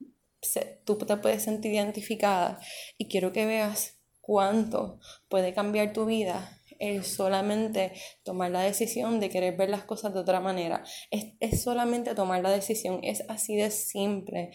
tú 0.85 0.99
te 0.99 1.17
puedes 1.17 1.43
sentir 1.43 1.73
identificada 1.73 2.61
y 2.99 3.09
quiero 3.09 3.33
que 3.33 3.47
veas 3.47 3.99
cuánto 4.21 4.99
puede 5.29 5.55
cambiar 5.55 5.93
tu 5.93 6.07
vida 6.07 6.62
es 6.83 7.15
solamente 7.15 7.93
tomar 8.25 8.51
la 8.51 8.63
decisión 8.63 9.21
de 9.21 9.31
querer 9.31 9.57
ver 9.57 9.71
las 9.71 9.85
cosas 9.85 10.13
de 10.13 10.19
otra 10.19 10.41
manera. 10.41 10.83
Es, 11.13 11.27
es 11.39 11.63
solamente 11.63 12.17
tomar 12.17 12.43
la 12.43 12.51
decisión, 12.51 12.99
es 13.05 13.23
así 13.29 13.55
de 13.55 13.71
simple. 13.71 14.51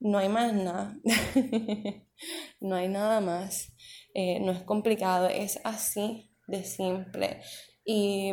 No 0.00 0.18
hay 0.18 0.28
más 0.28 0.52
nada. 0.52 0.98
no 2.60 2.74
hay 2.74 2.88
nada 2.88 3.20
más. 3.20 3.72
Eh, 4.12 4.40
no 4.40 4.50
es 4.50 4.62
complicado, 4.64 5.28
es 5.28 5.60
así 5.62 6.34
de 6.48 6.64
simple. 6.64 7.40
Y 7.84 8.32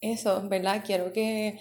eso, 0.00 0.48
¿verdad? 0.48 0.82
Quiero 0.84 1.12
que 1.12 1.60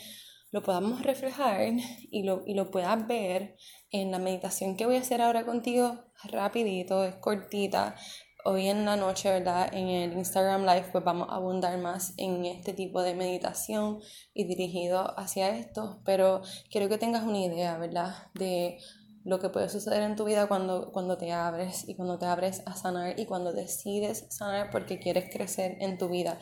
lo 0.51 0.63
podamos 0.63 1.03
reflejar 1.03 1.73
y 2.09 2.23
lo, 2.23 2.41
y 2.47 2.55
lo 2.55 2.71
puedas 2.71 3.07
ver 3.07 3.55
en 3.91 4.09
la 4.09 4.17
meditación 4.17 4.75
que 4.75 4.87
voy 4.87 4.95
a 4.95 5.01
hacer 5.01 5.21
ahora 5.21 5.45
contigo 5.45 6.11
rapidito, 6.23 7.05
es 7.05 7.15
cortita, 7.15 7.95
hoy 8.45 8.67
en 8.67 8.85
la 8.85 8.95
noche, 8.95 9.29
¿verdad? 9.29 9.69
En 9.73 9.87
el 9.87 10.13
Instagram 10.13 10.61
Live, 10.61 10.89
pues 10.91 11.03
vamos 11.03 11.27
a 11.29 11.35
abundar 11.35 11.77
más 11.77 12.13
en 12.17 12.45
este 12.45 12.73
tipo 12.73 13.01
de 13.01 13.15
meditación 13.15 13.99
y 14.33 14.45
dirigido 14.45 15.17
hacia 15.19 15.55
esto, 15.57 16.01
pero 16.05 16.41
quiero 16.71 16.89
que 16.89 16.97
tengas 16.97 17.23
una 17.23 17.39
idea, 17.39 17.77
¿verdad? 17.77 18.15
De 18.33 18.79
lo 19.23 19.39
que 19.39 19.49
puede 19.49 19.69
suceder 19.69 20.01
en 20.03 20.15
tu 20.15 20.25
vida 20.25 20.47
cuando, 20.47 20.91
cuando 20.91 21.17
te 21.17 21.31
abres 21.31 21.87
y 21.87 21.95
cuando 21.95 22.17
te 22.17 22.25
abres 22.25 22.63
a 22.65 22.75
sanar 22.75 23.19
y 23.19 23.25
cuando 23.25 23.51
decides 23.53 24.25
sanar 24.29 24.69
porque 24.71 24.99
quieres 24.99 25.29
crecer 25.31 25.77
en 25.81 25.97
tu 25.97 26.09
vida. 26.09 26.39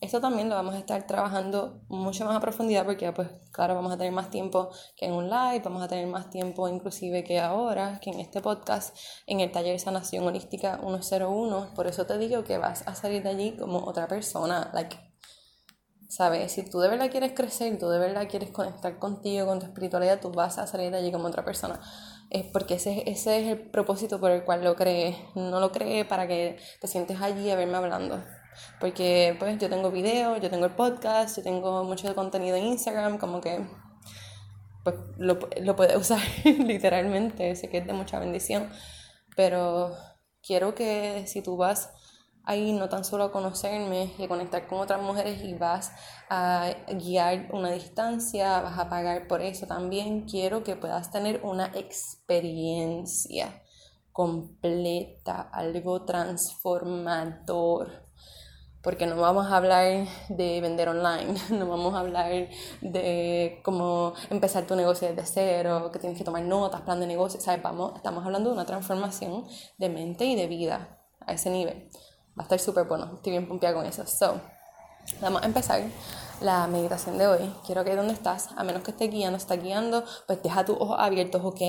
Esto 0.00 0.20
también 0.20 0.48
lo 0.48 0.54
vamos 0.54 0.76
a 0.76 0.78
estar 0.78 1.04
trabajando 1.08 1.80
mucho 1.88 2.24
más 2.24 2.36
a 2.36 2.40
profundidad 2.40 2.84
porque, 2.84 3.10
pues, 3.10 3.28
claro, 3.50 3.74
vamos 3.74 3.92
a 3.92 3.96
tener 3.96 4.12
más 4.12 4.30
tiempo 4.30 4.70
que 4.96 5.06
en 5.06 5.12
un 5.12 5.28
live, 5.28 5.60
vamos 5.64 5.82
a 5.82 5.88
tener 5.88 6.06
más 6.06 6.30
tiempo 6.30 6.68
inclusive 6.68 7.24
que 7.24 7.40
ahora, 7.40 7.98
que 8.00 8.10
en 8.10 8.20
este 8.20 8.40
podcast, 8.40 8.96
en 9.26 9.40
el 9.40 9.50
taller 9.50 9.80
sanación 9.80 10.24
holística 10.24 10.78
101. 10.78 11.74
Por 11.74 11.88
eso 11.88 12.06
te 12.06 12.16
digo 12.16 12.44
que 12.44 12.58
vas 12.58 12.86
a 12.86 12.94
salir 12.94 13.24
de 13.24 13.30
allí 13.30 13.56
como 13.56 13.80
otra 13.86 14.06
persona, 14.06 14.70
like, 14.72 14.96
¿sabes? 16.08 16.52
Si 16.52 16.70
tú 16.70 16.78
de 16.78 16.90
verdad 16.90 17.10
quieres 17.10 17.32
crecer, 17.32 17.76
tú 17.76 17.88
de 17.88 17.98
verdad 17.98 18.28
quieres 18.30 18.52
conectar 18.52 19.00
contigo, 19.00 19.46
con 19.48 19.58
tu 19.58 19.66
espiritualidad, 19.66 20.20
tú 20.20 20.30
vas 20.30 20.58
a 20.58 20.68
salir 20.68 20.92
de 20.92 20.98
allí 20.98 21.10
como 21.10 21.26
otra 21.26 21.44
persona. 21.44 21.80
Es 22.30 22.44
porque 22.44 22.74
ese, 22.74 23.02
ese 23.10 23.40
es 23.40 23.48
el 23.48 23.70
propósito 23.70 24.20
por 24.20 24.30
el 24.30 24.44
cual 24.44 24.62
lo 24.62 24.76
creé. 24.76 25.16
No 25.34 25.58
lo 25.58 25.72
creé 25.72 26.04
para 26.04 26.28
que 26.28 26.56
te 26.80 26.86
sientes 26.86 27.20
allí 27.20 27.50
a 27.50 27.56
verme 27.56 27.78
hablando 27.78 28.22
porque 28.80 29.36
pues 29.38 29.58
yo 29.58 29.68
tengo 29.68 29.90
videos, 29.90 30.40
yo 30.40 30.50
tengo 30.50 30.66
el 30.66 30.72
podcast, 30.72 31.36
yo 31.36 31.42
tengo 31.42 31.84
mucho 31.84 32.14
contenido 32.14 32.56
en 32.56 32.66
Instagram, 32.66 33.18
como 33.18 33.40
que 33.40 33.66
pues 34.84 34.96
lo, 35.18 35.38
lo 35.60 35.76
puedes 35.76 35.96
usar 35.96 36.20
literalmente, 36.44 37.54
sé 37.56 37.68
que 37.68 37.78
es 37.78 37.86
de 37.86 37.92
mucha 37.92 38.18
bendición, 38.18 38.70
pero 39.36 39.94
quiero 40.42 40.74
que 40.74 41.24
si 41.26 41.42
tú 41.42 41.56
vas 41.56 41.90
ahí 42.48 42.72
no 42.72 42.88
tan 42.88 43.04
solo 43.04 43.24
a 43.24 43.30
conocerme 43.30 44.10
y 44.18 44.24
a 44.24 44.28
conectar 44.28 44.66
con 44.66 44.80
otras 44.80 45.02
mujeres 45.02 45.44
y 45.44 45.52
vas 45.52 45.92
a 46.30 46.70
guiar 46.88 47.50
una 47.52 47.72
distancia, 47.72 48.62
vas 48.62 48.78
a 48.78 48.88
pagar 48.88 49.28
por 49.28 49.42
eso 49.42 49.66
también, 49.66 50.22
quiero 50.22 50.64
que 50.64 50.74
puedas 50.74 51.10
tener 51.10 51.40
una 51.42 51.66
experiencia 51.74 53.62
completa, 54.12 55.42
algo 55.52 56.06
transformador 56.06 58.07
porque 58.82 59.06
no 59.06 59.16
vamos 59.16 59.46
a 59.46 59.56
hablar 59.56 60.06
de 60.28 60.60
vender 60.60 60.88
online, 60.88 61.34
no 61.50 61.68
vamos 61.68 61.94
a 61.94 62.00
hablar 62.00 62.48
de 62.80 63.60
cómo 63.64 64.14
empezar 64.30 64.66
tu 64.66 64.76
negocio 64.76 65.08
desde 65.08 65.26
cero, 65.26 65.90
que 65.92 65.98
tienes 65.98 66.16
que 66.16 66.24
tomar 66.24 66.42
notas, 66.42 66.82
plan 66.82 67.00
de 67.00 67.06
negocio, 67.06 67.40
¿sabes? 67.40 67.62
Vamos, 67.62 67.96
estamos 67.96 68.24
hablando 68.24 68.50
de 68.50 68.54
una 68.54 68.66
transformación 68.66 69.44
de 69.78 69.88
mente 69.88 70.24
y 70.24 70.36
de 70.36 70.46
vida 70.46 71.00
a 71.26 71.32
ese 71.32 71.50
nivel. 71.50 71.90
Va 72.38 72.42
a 72.42 72.44
estar 72.44 72.58
súper 72.58 72.84
bueno, 72.86 73.10
estoy 73.16 73.32
bien 73.32 73.48
pompeada 73.48 73.74
con 73.74 73.84
eso. 73.84 74.06
So, 74.06 74.40
vamos 75.20 75.42
a 75.42 75.46
empezar 75.46 75.82
la 76.40 76.68
meditación 76.68 77.18
de 77.18 77.26
hoy. 77.26 77.52
Quiero 77.66 77.84
que 77.84 77.96
donde 77.96 78.14
estás, 78.14 78.50
a 78.56 78.62
menos 78.62 78.84
que 78.84 78.92
esté 78.92 79.08
guiando, 79.08 79.36
está 79.36 79.56
guiando, 79.56 80.04
pues 80.28 80.40
deja 80.40 80.64
tus 80.64 80.76
ojos 80.76 80.96
abiertos, 81.00 81.42
¿ok? 81.44 81.60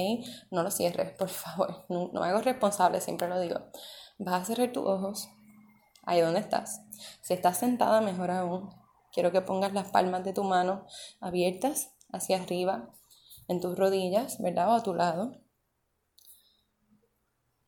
No 0.52 0.62
los 0.62 0.76
cierres, 0.76 1.12
por 1.18 1.30
favor. 1.30 1.86
No, 1.90 2.12
no 2.14 2.22
me 2.22 2.28
hago 2.28 2.42
responsable, 2.42 3.02
siempre 3.02 3.28
lo 3.28 3.40
digo. 3.40 3.60
Vas 4.20 4.44
a 4.44 4.46
cerrar 4.46 4.72
tus 4.72 4.86
ojos 4.86 5.30
ahí 6.10 6.22
donde 6.22 6.40
estás. 6.40 6.82
Si 7.22 7.36
estás 7.36 7.58
sentada, 7.58 8.02
mejor 8.02 8.32
aún. 8.32 8.74
Quiero 9.14 9.32
que 9.32 9.42
pongas 9.42 9.74
las 9.74 9.92
palmas 9.92 10.24
de 10.24 10.34
tu 10.34 10.44
mano 10.44 10.88
abiertas 11.20 11.94
hacia 12.12 12.42
arriba, 12.42 12.90
en 13.48 13.62
tus 13.62 13.78
rodillas, 13.78 14.42
¿verdad? 14.42 14.70
O 14.70 14.74
a 14.74 14.84
tu 14.84 14.96
lado. 14.96 15.40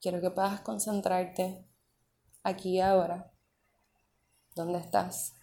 Quiero 0.01 0.21
que 0.21 0.31
puedas 0.31 0.61
concentrarte 0.61 1.63
aquí 2.41 2.77
y 2.77 2.81
ahora, 2.81 3.31
donde 4.55 4.79
estás. 4.79 5.33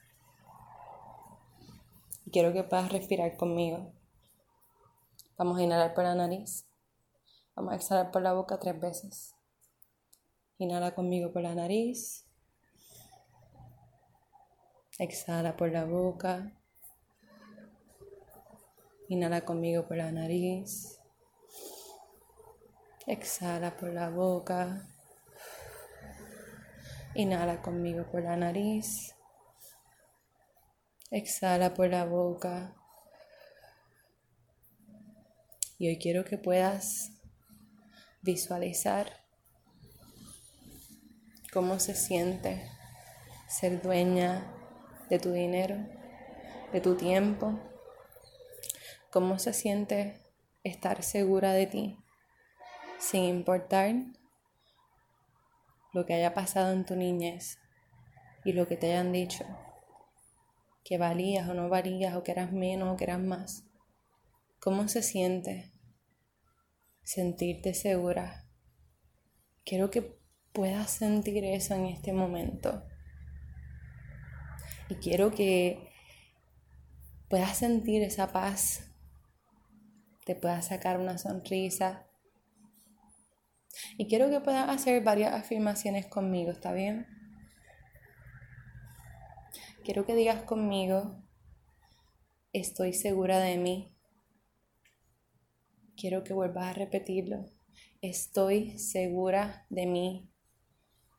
Quiero 2.33 2.53
que 2.53 2.65
puedas 2.65 2.91
respirar 2.91 3.37
conmigo. 3.37 3.93
Vamos 5.37 5.59
a 5.59 5.63
inhalar 5.63 5.95
por 5.95 6.03
la 6.03 6.17
nariz. 6.17 6.67
Vamos 7.55 7.73
a 7.73 7.77
exhalar 7.77 8.11
por 8.11 8.23
la 8.23 8.33
boca 8.33 8.59
tres 8.59 8.79
veces. 8.81 9.37
Inhala 10.59 10.97
conmigo 10.97 11.33
por 11.33 11.43
la 11.43 11.55
nariz. 11.55 12.28
Exhala 14.99 15.57
por 15.57 15.71
la 15.71 15.85
boca. 15.85 16.53
Inhala 19.07 19.45
conmigo 19.45 19.87
por 19.87 19.97
la 19.97 20.11
nariz. 20.11 20.99
Exhala 23.07 23.77
por 23.77 23.93
la 23.93 24.11
boca. 24.11 24.89
Inhala 27.15 27.63
conmigo 27.63 28.11
por 28.11 28.25
la 28.25 28.37
nariz. 28.37 29.15
Exhala 31.13 31.75
por 31.75 31.89
la 31.89 32.05
boca. 32.05 32.75
Y 35.79 35.87
hoy 35.87 35.99
quiero 35.99 36.25
que 36.25 36.39
puedas 36.39 37.13
visualizar 38.21 39.13
cómo 41.53 41.79
se 41.79 41.95
siente 41.95 42.69
ser 43.49 43.81
dueña 43.81 44.55
de 45.09 45.19
tu 45.19 45.33
dinero, 45.33 45.77
de 46.73 46.81
tu 46.81 46.97
tiempo, 46.97 47.59
cómo 49.11 49.39
se 49.39 49.53
siente 49.53 50.21
estar 50.65 51.03
segura 51.03 51.53
de 51.53 51.67
ti, 51.67 51.99
sin 52.99 53.25
importar 53.25 53.95
lo 55.93 56.05
que 56.05 56.15
haya 56.15 56.35
pasado 56.35 56.73
en 56.73 56.85
tu 56.85 56.97
niñez 56.97 57.59
y 58.45 58.53
lo 58.53 58.67
que 58.67 58.77
te 58.77 58.93
hayan 58.93 59.13
dicho, 59.13 59.45
que 60.85 60.99
valías 60.99 61.49
o 61.49 61.55
no 61.55 61.69
valías, 61.69 62.15
o 62.15 62.23
que 62.23 62.33
eras 62.33 62.53
menos 62.53 62.93
o 62.93 62.97
que 62.97 63.05
eras 63.05 63.21
más. 63.21 63.65
¿Cómo 64.61 64.89
se 64.89 65.03
siente 65.03 65.73
sentirte 67.03 67.75
segura? 67.75 68.45
Quiero 69.65 69.91
que 69.91 70.19
puedas 70.53 70.91
sentir 70.91 71.45
eso 71.45 71.75
en 71.75 71.87
este 71.87 72.13
momento 72.13 72.83
Y 74.89 74.95
quiero 74.97 75.31
que 75.31 75.93
puedas 77.29 77.59
sentir 77.59 78.03
esa 78.03 78.33
paz, 78.33 78.91
te 80.25 80.35
puedas 80.35 80.67
sacar 80.69 80.99
una 80.99 81.19
sonrisa. 81.19 82.07
Y 83.97 84.07
quiero 84.09 84.31
que 84.31 84.41
puedas 84.41 84.69
hacer 84.69 85.03
varias 85.03 85.35
afirmaciones 85.35 86.07
conmigo, 86.07 86.51
¿está 86.51 86.73
bien? 86.73 87.07
Quiero 89.85 90.05
que 90.05 90.15
digas 90.15 90.43
conmigo, 90.43 91.23
estoy 92.53 92.93
segura 92.93 93.39
de 93.39 93.57
mí. 93.57 93.95
Quiero 95.97 96.25
que 96.25 96.35
vuelvas 96.35 96.67
a 96.67 96.73
repetirlo. 96.75 97.47
Estoy 98.01 98.79
segura 98.79 99.67
de 99.71 99.87
mí. 99.87 100.31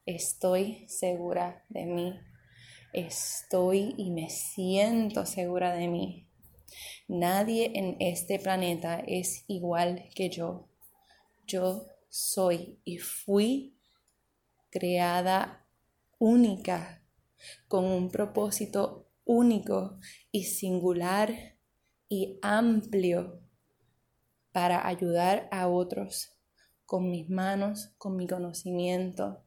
Estoy 0.06 0.88
segura 0.88 1.66
de 1.70 1.86
mí. 1.86 2.20
Estoy 2.94 3.94
y 3.98 4.10
me 4.10 4.30
siento 4.30 5.26
segura 5.26 5.74
de 5.74 5.88
mí. 5.88 6.28
Nadie 7.08 7.72
en 7.76 7.98
este 8.00 8.40
planeta 8.40 9.00
es 9.06 9.46
igual 9.48 10.10
que 10.16 10.30
yo. 10.30 10.68
Yo 11.46 11.86
soy 12.10 12.80
y 12.84 12.98
fui 12.98 13.78
creada 14.72 15.68
única, 16.18 17.04
con 17.68 17.86
un 17.86 18.10
propósito 18.10 19.08
único 19.24 20.00
y 20.32 20.46
singular 20.46 21.58
y 22.08 22.40
amplio 22.42 23.42
para 24.52 24.88
ayudar 24.88 25.48
a 25.52 25.68
otros 25.68 26.36
con 26.86 27.12
mis 27.12 27.30
manos, 27.30 27.94
con 28.00 28.16
mi 28.16 28.28
conocimiento. 28.28 29.44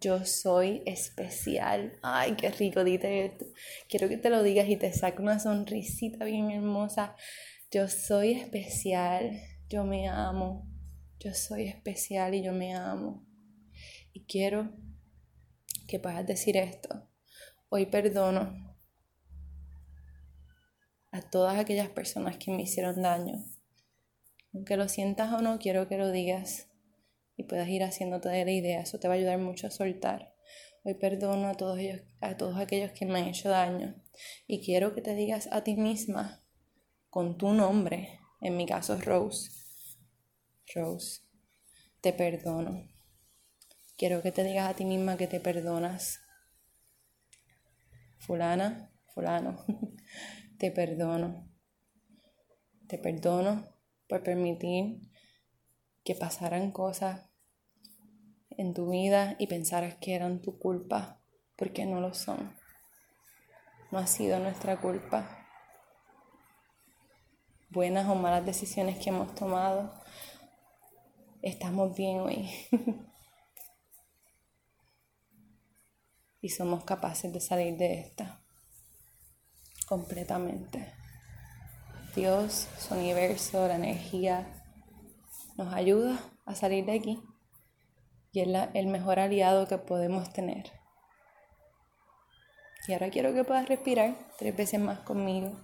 Yo 0.00 0.24
soy 0.24 0.82
especial. 0.86 1.92
Ay, 2.02 2.34
qué 2.34 2.50
rico, 2.50 2.82
dite 2.82 3.26
esto. 3.26 3.44
Quiero 3.88 4.08
que 4.08 4.16
te 4.16 4.28
lo 4.28 4.42
digas 4.42 4.68
y 4.68 4.76
te 4.76 4.92
saque 4.92 5.22
una 5.22 5.38
sonrisita 5.38 6.24
bien 6.24 6.50
hermosa. 6.50 7.14
Yo 7.70 7.86
soy 7.86 8.32
especial. 8.32 9.40
Yo 9.68 9.84
me 9.84 10.08
amo. 10.08 10.68
Yo 11.20 11.32
soy 11.32 11.68
especial 11.68 12.34
y 12.34 12.42
yo 12.42 12.52
me 12.52 12.74
amo. 12.74 13.24
Y 14.12 14.24
quiero 14.24 14.72
que 15.86 16.00
puedas 16.00 16.26
decir 16.26 16.56
esto. 16.56 17.08
Hoy 17.68 17.86
perdono 17.86 18.76
a 21.12 21.22
todas 21.22 21.56
aquellas 21.56 21.88
personas 21.90 22.36
que 22.38 22.50
me 22.50 22.62
hicieron 22.62 23.00
daño. 23.00 23.44
Aunque 24.52 24.76
lo 24.76 24.88
sientas 24.88 25.32
o 25.32 25.40
no, 25.40 25.60
quiero 25.60 25.86
que 25.86 25.98
lo 25.98 26.10
digas 26.10 26.68
y 27.36 27.44
puedas 27.44 27.68
ir 27.68 27.82
haciéndote 27.82 28.28
de 28.28 28.44
la 28.44 28.52
idea. 28.52 28.80
Eso 28.80 28.98
te 28.98 29.08
va 29.08 29.14
a 29.14 29.16
ayudar 29.16 29.38
mucho 29.38 29.66
a 29.66 29.70
soltar. 29.70 30.34
Hoy 30.84 30.94
perdono 30.94 31.48
a 31.48 31.54
todos, 31.54 31.78
ellos, 31.78 32.02
a 32.20 32.36
todos 32.36 32.58
aquellos 32.58 32.92
que 32.92 33.06
me 33.06 33.18
han 33.18 33.28
hecho 33.28 33.48
daño. 33.48 33.94
Y 34.46 34.64
quiero 34.64 34.94
que 34.94 35.00
te 35.00 35.14
digas 35.14 35.48
a 35.50 35.64
ti 35.64 35.76
misma, 35.76 36.44
con 37.08 37.38
tu 37.38 37.52
nombre, 37.52 38.20
en 38.40 38.56
mi 38.56 38.66
caso 38.66 39.00
Rose, 39.00 39.50
Rose, 40.74 41.22
te 42.00 42.12
perdono. 42.12 42.86
Quiero 43.96 44.20
que 44.22 44.32
te 44.32 44.44
digas 44.44 44.68
a 44.68 44.74
ti 44.74 44.84
misma 44.84 45.16
que 45.16 45.26
te 45.26 45.40
perdonas. 45.40 46.20
Fulana, 48.18 48.92
fulano, 49.14 49.64
te 50.58 50.70
perdono. 50.70 51.48
Te 52.88 52.98
perdono 52.98 53.66
por 54.08 54.22
permitir 54.22 55.00
que 56.04 56.14
pasaran 56.14 56.70
cosas 56.70 57.28
en 58.50 58.74
tu 58.74 58.90
vida 58.90 59.36
y 59.38 59.46
pensaras 59.46 59.96
que 59.96 60.14
eran 60.14 60.42
tu 60.42 60.58
culpa, 60.58 61.20
porque 61.56 61.86
no 61.86 62.00
lo 62.00 62.14
son. 62.14 62.54
No 63.90 63.98
ha 63.98 64.06
sido 64.06 64.38
nuestra 64.38 64.80
culpa. 64.80 65.48
Buenas 67.70 68.08
o 68.08 68.14
malas 68.14 68.46
decisiones 68.46 68.98
que 68.98 69.10
hemos 69.10 69.34
tomado, 69.34 69.92
estamos 71.42 71.96
bien 71.96 72.20
hoy. 72.20 72.50
y 76.40 76.50
somos 76.50 76.84
capaces 76.84 77.32
de 77.32 77.40
salir 77.40 77.76
de 77.76 78.00
esta 78.00 78.44
completamente. 79.86 80.92
Dios, 82.14 82.68
su 82.78 82.94
universo, 82.94 83.66
la 83.68 83.76
energía, 83.76 84.63
nos 85.56 85.72
ayuda 85.72 86.18
a 86.44 86.54
salir 86.54 86.84
de 86.84 86.96
aquí 86.96 87.22
y 88.32 88.40
es 88.40 88.68
el 88.74 88.88
mejor 88.88 89.20
aliado 89.20 89.68
que 89.68 89.78
podemos 89.78 90.32
tener. 90.32 90.72
Y 92.86 92.92
ahora 92.92 93.08
quiero 93.08 93.32
que 93.32 93.44
puedas 93.44 93.68
respirar 93.68 94.14
tres 94.36 94.56
veces 94.56 94.80
más 94.80 94.98
conmigo. 95.00 95.56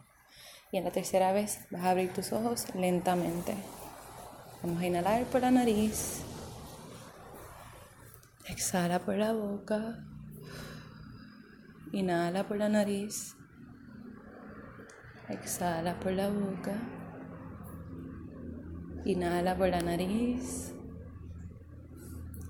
Y 0.72 0.78
en 0.78 0.84
la 0.84 0.92
tercera 0.92 1.32
vez 1.32 1.66
vas 1.70 1.82
a 1.82 1.90
abrir 1.90 2.12
tus 2.12 2.32
ojos 2.32 2.72
lentamente. 2.74 3.54
Vamos 4.62 4.80
a 4.80 4.86
inhalar 4.86 5.24
por 5.24 5.40
la 5.40 5.50
nariz. 5.50 6.22
Exhala 8.48 9.00
por 9.00 9.16
la 9.16 9.32
boca. 9.32 9.98
Inhala 11.92 12.46
por 12.46 12.56
la 12.56 12.68
nariz. 12.68 13.34
Exhala 15.28 15.98
por 15.98 16.12
la 16.12 16.28
boca. 16.28 16.99
Inhala 19.04 19.56
por 19.56 19.68
la 19.68 19.80
nariz. 19.80 20.72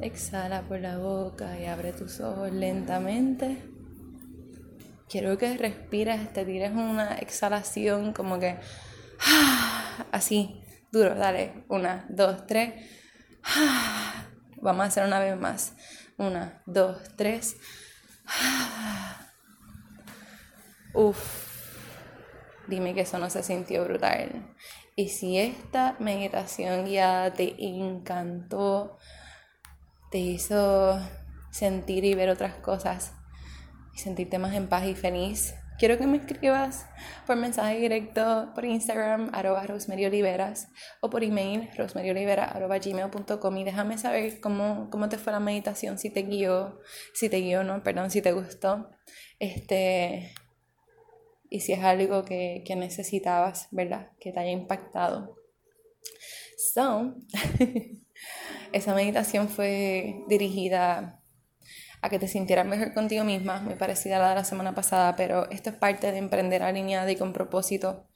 Exhala 0.00 0.62
por 0.62 0.80
la 0.80 0.98
boca 0.98 1.58
y 1.60 1.66
abre 1.66 1.92
tus 1.92 2.20
ojos 2.20 2.52
lentamente. 2.52 3.62
Quiero 5.08 5.36
que 5.38 5.56
respires, 5.56 6.32
te 6.32 6.44
tires 6.44 6.72
una 6.72 7.16
exhalación 7.16 8.12
como 8.12 8.38
que 8.38 8.58
así, 10.12 10.62
duro, 10.90 11.14
dale. 11.14 11.64
Una, 11.68 12.06
dos, 12.08 12.46
tres. 12.46 12.74
Vamos 14.62 14.84
a 14.84 14.88
hacer 14.88 15.04
una 15.04 15.20
vez 15.20 15.38
más. 15.38 15.74
Una, 16.16 16.62
dos, 16.66 16.98
tres. 17.16 17.56
Uf. 20.94 21.48
Dime 22.66 22.94
que 22.94 23.00
eso 23.00 23.18
no 23.18 23.28
se 23.30 23.42
sintió 23.42 23.84
brutal. 23.84 24.54
Y 25.00 25.08
si 25.08 25.38
esta 25.38 25.96
meditación 25.98 26.84
guiada 26.84 27.32
te 27.32 27.54
encantó, 27.58 28.98
te 30.10 30.18
hizo 30.18 31.00
sentir 31.50 32.04
y 32.04 32.14
ver 32.14 32.28
otras 32.28 32.56
cosas 32.56 33.14
y 33.94 33.98
sentirte 33.98 34.38
más 34.38 34.54
en 34.54 34.68
paz 34.68 34.84
y 34.84 34.94
feliz, 34.94 35.54
quiero 35.78 35.96
que 35.96 36.06
me 36.06 36.18
escribas 36.18 36.84
por 37.26 37.36
mensaje 37.36 37.78
directo 37.78 38.50
por 38.54 38.66
Instagram, 38.66 39.30
arroba 39.32 39.64
Oliveras, 39.66 40.68
o 41.00 41.08
por 41.08 41.24
email, 41.24 41.70
gmail.com 41.78 43.56
y 43.56 43.64
déjame 43.64 43.96
saber 43.96 44.38
cómo, 44.42 44.90
cómo 44.90 45.08
te 45.08 45.16
fue 45.16 45.32
la 45.32 45.40
meditación, 45.40 45.96
si 45.96 46.10
te 46.10 46.24
guió, 46.24 46.78
si 47.14 47.30
te 47.30 47.38
guió, 47.38 47.64
no, 47.64 47.82
perdón, 47.82 48.10
si 48.10 48.20
te 48.20 48.32
gustó. 48.32 48.90
Este, 49.38 50.34
y 51.50 51.60
si 51.60 51.72
es 51.72 51.80
algo 51.80 52.24
que, 52.24 52.62
que 52.64 52.76
necesitabas, 52.76 53.66
¿verdad? 53.72 54.12
Que 54.20 54.32
te 54.32 54.38
haya 54.38 54.52
impactado. 54.52 55.36
So, 56.72 57.16
esa 58.72 58.94
meditación 58.94 59.48
fue 59.48 60.24
dirigida 60.28 61.20
a 62.02 62.08
que 62.08 62.18
te 62.18 62.28
sintieras 62.28 62.66
mejor 62.66 62.94
contigo 62.94 63.24
misma, 63.24 63.60
muy 63.60 63.74
parecida 63.74 64.16
a 64.16 64.20
la 64.20 64.28
de 64.30 64.34
la 64.36 64.44
semana 64.44 64.74
pasada, 64.74 65.16
pero 65.16 65.50
esto 65.50 65.70
es 65.70 65.76
parte 65.76 66.12
de 66.12 66.18
emprender 66.18 66.62
alineada 66.62 67.10
y 67.10 67.16
con 67.16 67.32
propósito. 67.32 68.08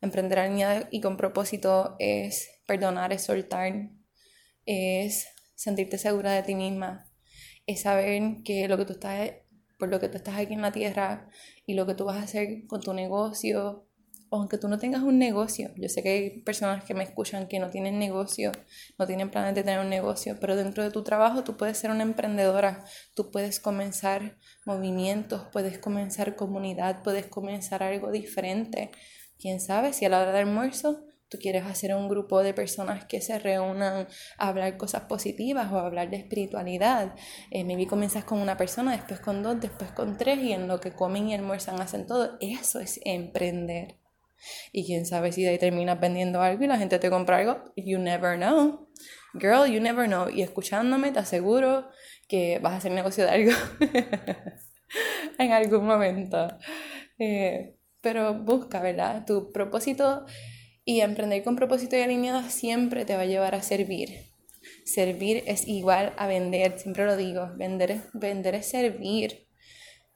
Emprender 0.00 0.38
alineada 0.38 0.88
y 0.90 1.00
con 1.00 1.16
propósito 1.16 1.94
es 1.98 2.48
perdonar, 2.66 3.12
es 3.12 3.22
soltar, 3.22 3.90
es 4.64 5.28
sentirte 5.54 5.98
segura 5.98 6.32
de 6.32 6.42
ti 6.42 6.54
misma, 6.54 7.10
es 7.66 7.82
saber 7.82 8.22
que 8.44 8.66
lo 8.66 8.76
que 8.78 8.84
tú 8.86 8.94
estás 8.94 9.32
por 9.78 9.88
lo 9.88 10.00
que 10.00 10.08
tú 10.08 10.16
estás 10.16 10.36
aquí 10.36 10.54
en 10.54 10.62
la 10.62 10.72
tierra 10.72 11.28
y 11.66 11.74
lo 11.74 11.86
que 11.86 11.94
tú 11.94 12.04
vas 12.04 12.16
a 12.16 12.22
hacer 12.22 12.66
con 12.66 12.80
tu 12.80 12.92
negocio, 12.92 13.88
o 14.30 14.36
aunque 14.36 14.58
tú 14.58 14.68
no 14.68 14.78
tengas 14.78 15.02
un 15.02 15.18
negocio, 15.18 15.70
yo 15.76 15.88
sé 15.88 16.02
que 16.02 16.10
hay 16.10 16.42
personas 16.42 16.84
que 16.84 16.94
me 16.94 17.04
escuchan 17.04 17.48
que 17.48 17.58
no 17.58 17.70
tienen 17.70 17.98
negocio, 17.98 18.52
no 18.98 19.06
tienen 19.06 19.30
planes 19.30 19.54
de 19.54 19.62
tener 19.62 19.80
un 19.80 19.88
negocio, 19.88 20.36
pero 20.40 20.54
dentro 20.54 20.82
de 20.82 20.90
tu 20.90 21.02
trabajo 21.02 21.44
tú 21.44 21.56
puedes 21.56 21.78
ser 21.78 21.90
una 21.90 22.02
emprendedora, 22.02 22.84
tú 23.14 23.30
puedes 23.30 23.60
comenzar 23.60 24.36
movimientos, 24.66 25.46
puedes 25.52 25.78
comenzar 25.78 26.36
comunidad, 26.36 27.02
puedes 27.02 27.26
comenzar 27.26 27.82
algo 27.82 28.10
diferente. 28.10 28.90
Quién 29.38 29.60
sabe 29.60 29.92
si 29.92 30.04
a 30.04 30.08
la 30.10 30.20
hora 30.20 30.32
del 30.32 30.48
almuerzo 30.48 31.07
tú 31.28 31.38
quieres 31.38 31.64
hacer 31.64 31.94
un 31.94 32.08
grupo 32.08 32.42
de 32.42 32.54
personas 32.54 33.04
que 33.04 33.20
se 33.20 33.38
reúnan 33.38 34.08
a 34.38 34.48
hablar 34.48 34.76
cosas 34.76 35.02
positivas 35.02 35.70
o 35.72 35.78
hablar 35.78 36.10
de 36.10 36.16
espiritualidad. 36.16 37.14
Eh, 37.50 37.64
maybe 37.64 37.86
comienzas 37.86 38.24
con 38.24 38.38
una 38.38 38.56
persona, 38.56 38.92
después 38.92 39.20
con 39.20 39.42
dos, 39.42 39.60
después 39.60 39.90
con 39.92 40.16
tres 40.16 40.38
y 40.38 40.52
en 40.52 40.68
lo 40.68 40.80
que 40.80 40.92
comen 40.92 41.28
y 41.28 41.34
almuerzan 41.34 41.80
hacen 41.80 42.06
todo. 42.06 42.38
Eso 42.40 42.80
es 42.80 43.00
emprender. 43.04 43.96
Y 44.72 44.86
quién 44.86 45.04
sabe 45.04 45.32
si 45.32 45.42
de 45.42 45.50
ahí 45.50 45.58
terminas 45.58 46.00
vendiendo 46.00 46.40
algo 46.40 46.64
y 46.64 46.68
la 46.68 46.78
gente 46.78 46.98
te 46.98 47.10
compra 47.10 47.38
algo. 47.38 47.72
You 47.76 47.98
never 47.98 48.36
know. 48.36 48.88
Girl, 49.34 49.66
you 49.66 49.80
never 49.80 50.06
know. 50.06 50.28
Y 50.28 50.42
escuchándome 50.42 51.10
te 51.12 51.18
aseguro 51.18 51.88
que 52.28 52.58
vas 52.60 52.74
a 52.74 52.76
hacer 52.76 52.92
negocio 52.92 53.24
de 53.24 53.30
algo. 53.30 53.52
en 55.38 55.52
algún 55.52 55.86
momento. 55.86 56.48
Eh, 57.18 57.74
pero 58.00 58.34
busca, 58.34 58.80
¿verdad? 58.80 59.24
Tu 59.26 59.50
propósito 59.52 60.24
y 60.88 61.02
emprender 61.02 61.44
con 61.44 61.54
propósito 61.54 61.96
y 61.96 62.00
alineado 62.00 62.40
siempre 62.48 63.04
te 63.04 63.14
va 63.14 63.20
a 63.20 63.26
llevar 63.26 63.54
a 63.54 63.60
servir. 63.60 64.32
Servir 64.86 65.44
es 65.46 65.68
igual 65.68 66.14
a 66.16 66.26
vender, 66.26 66.78
siempre 66.78 67.04
lo 67.04 67.14
digo, 67.14 67.50
vender 67.56 67.90
es, 67.90 68.02
vender 68.14 68.54
es 68.54 68.70
servir. 68.70 69.46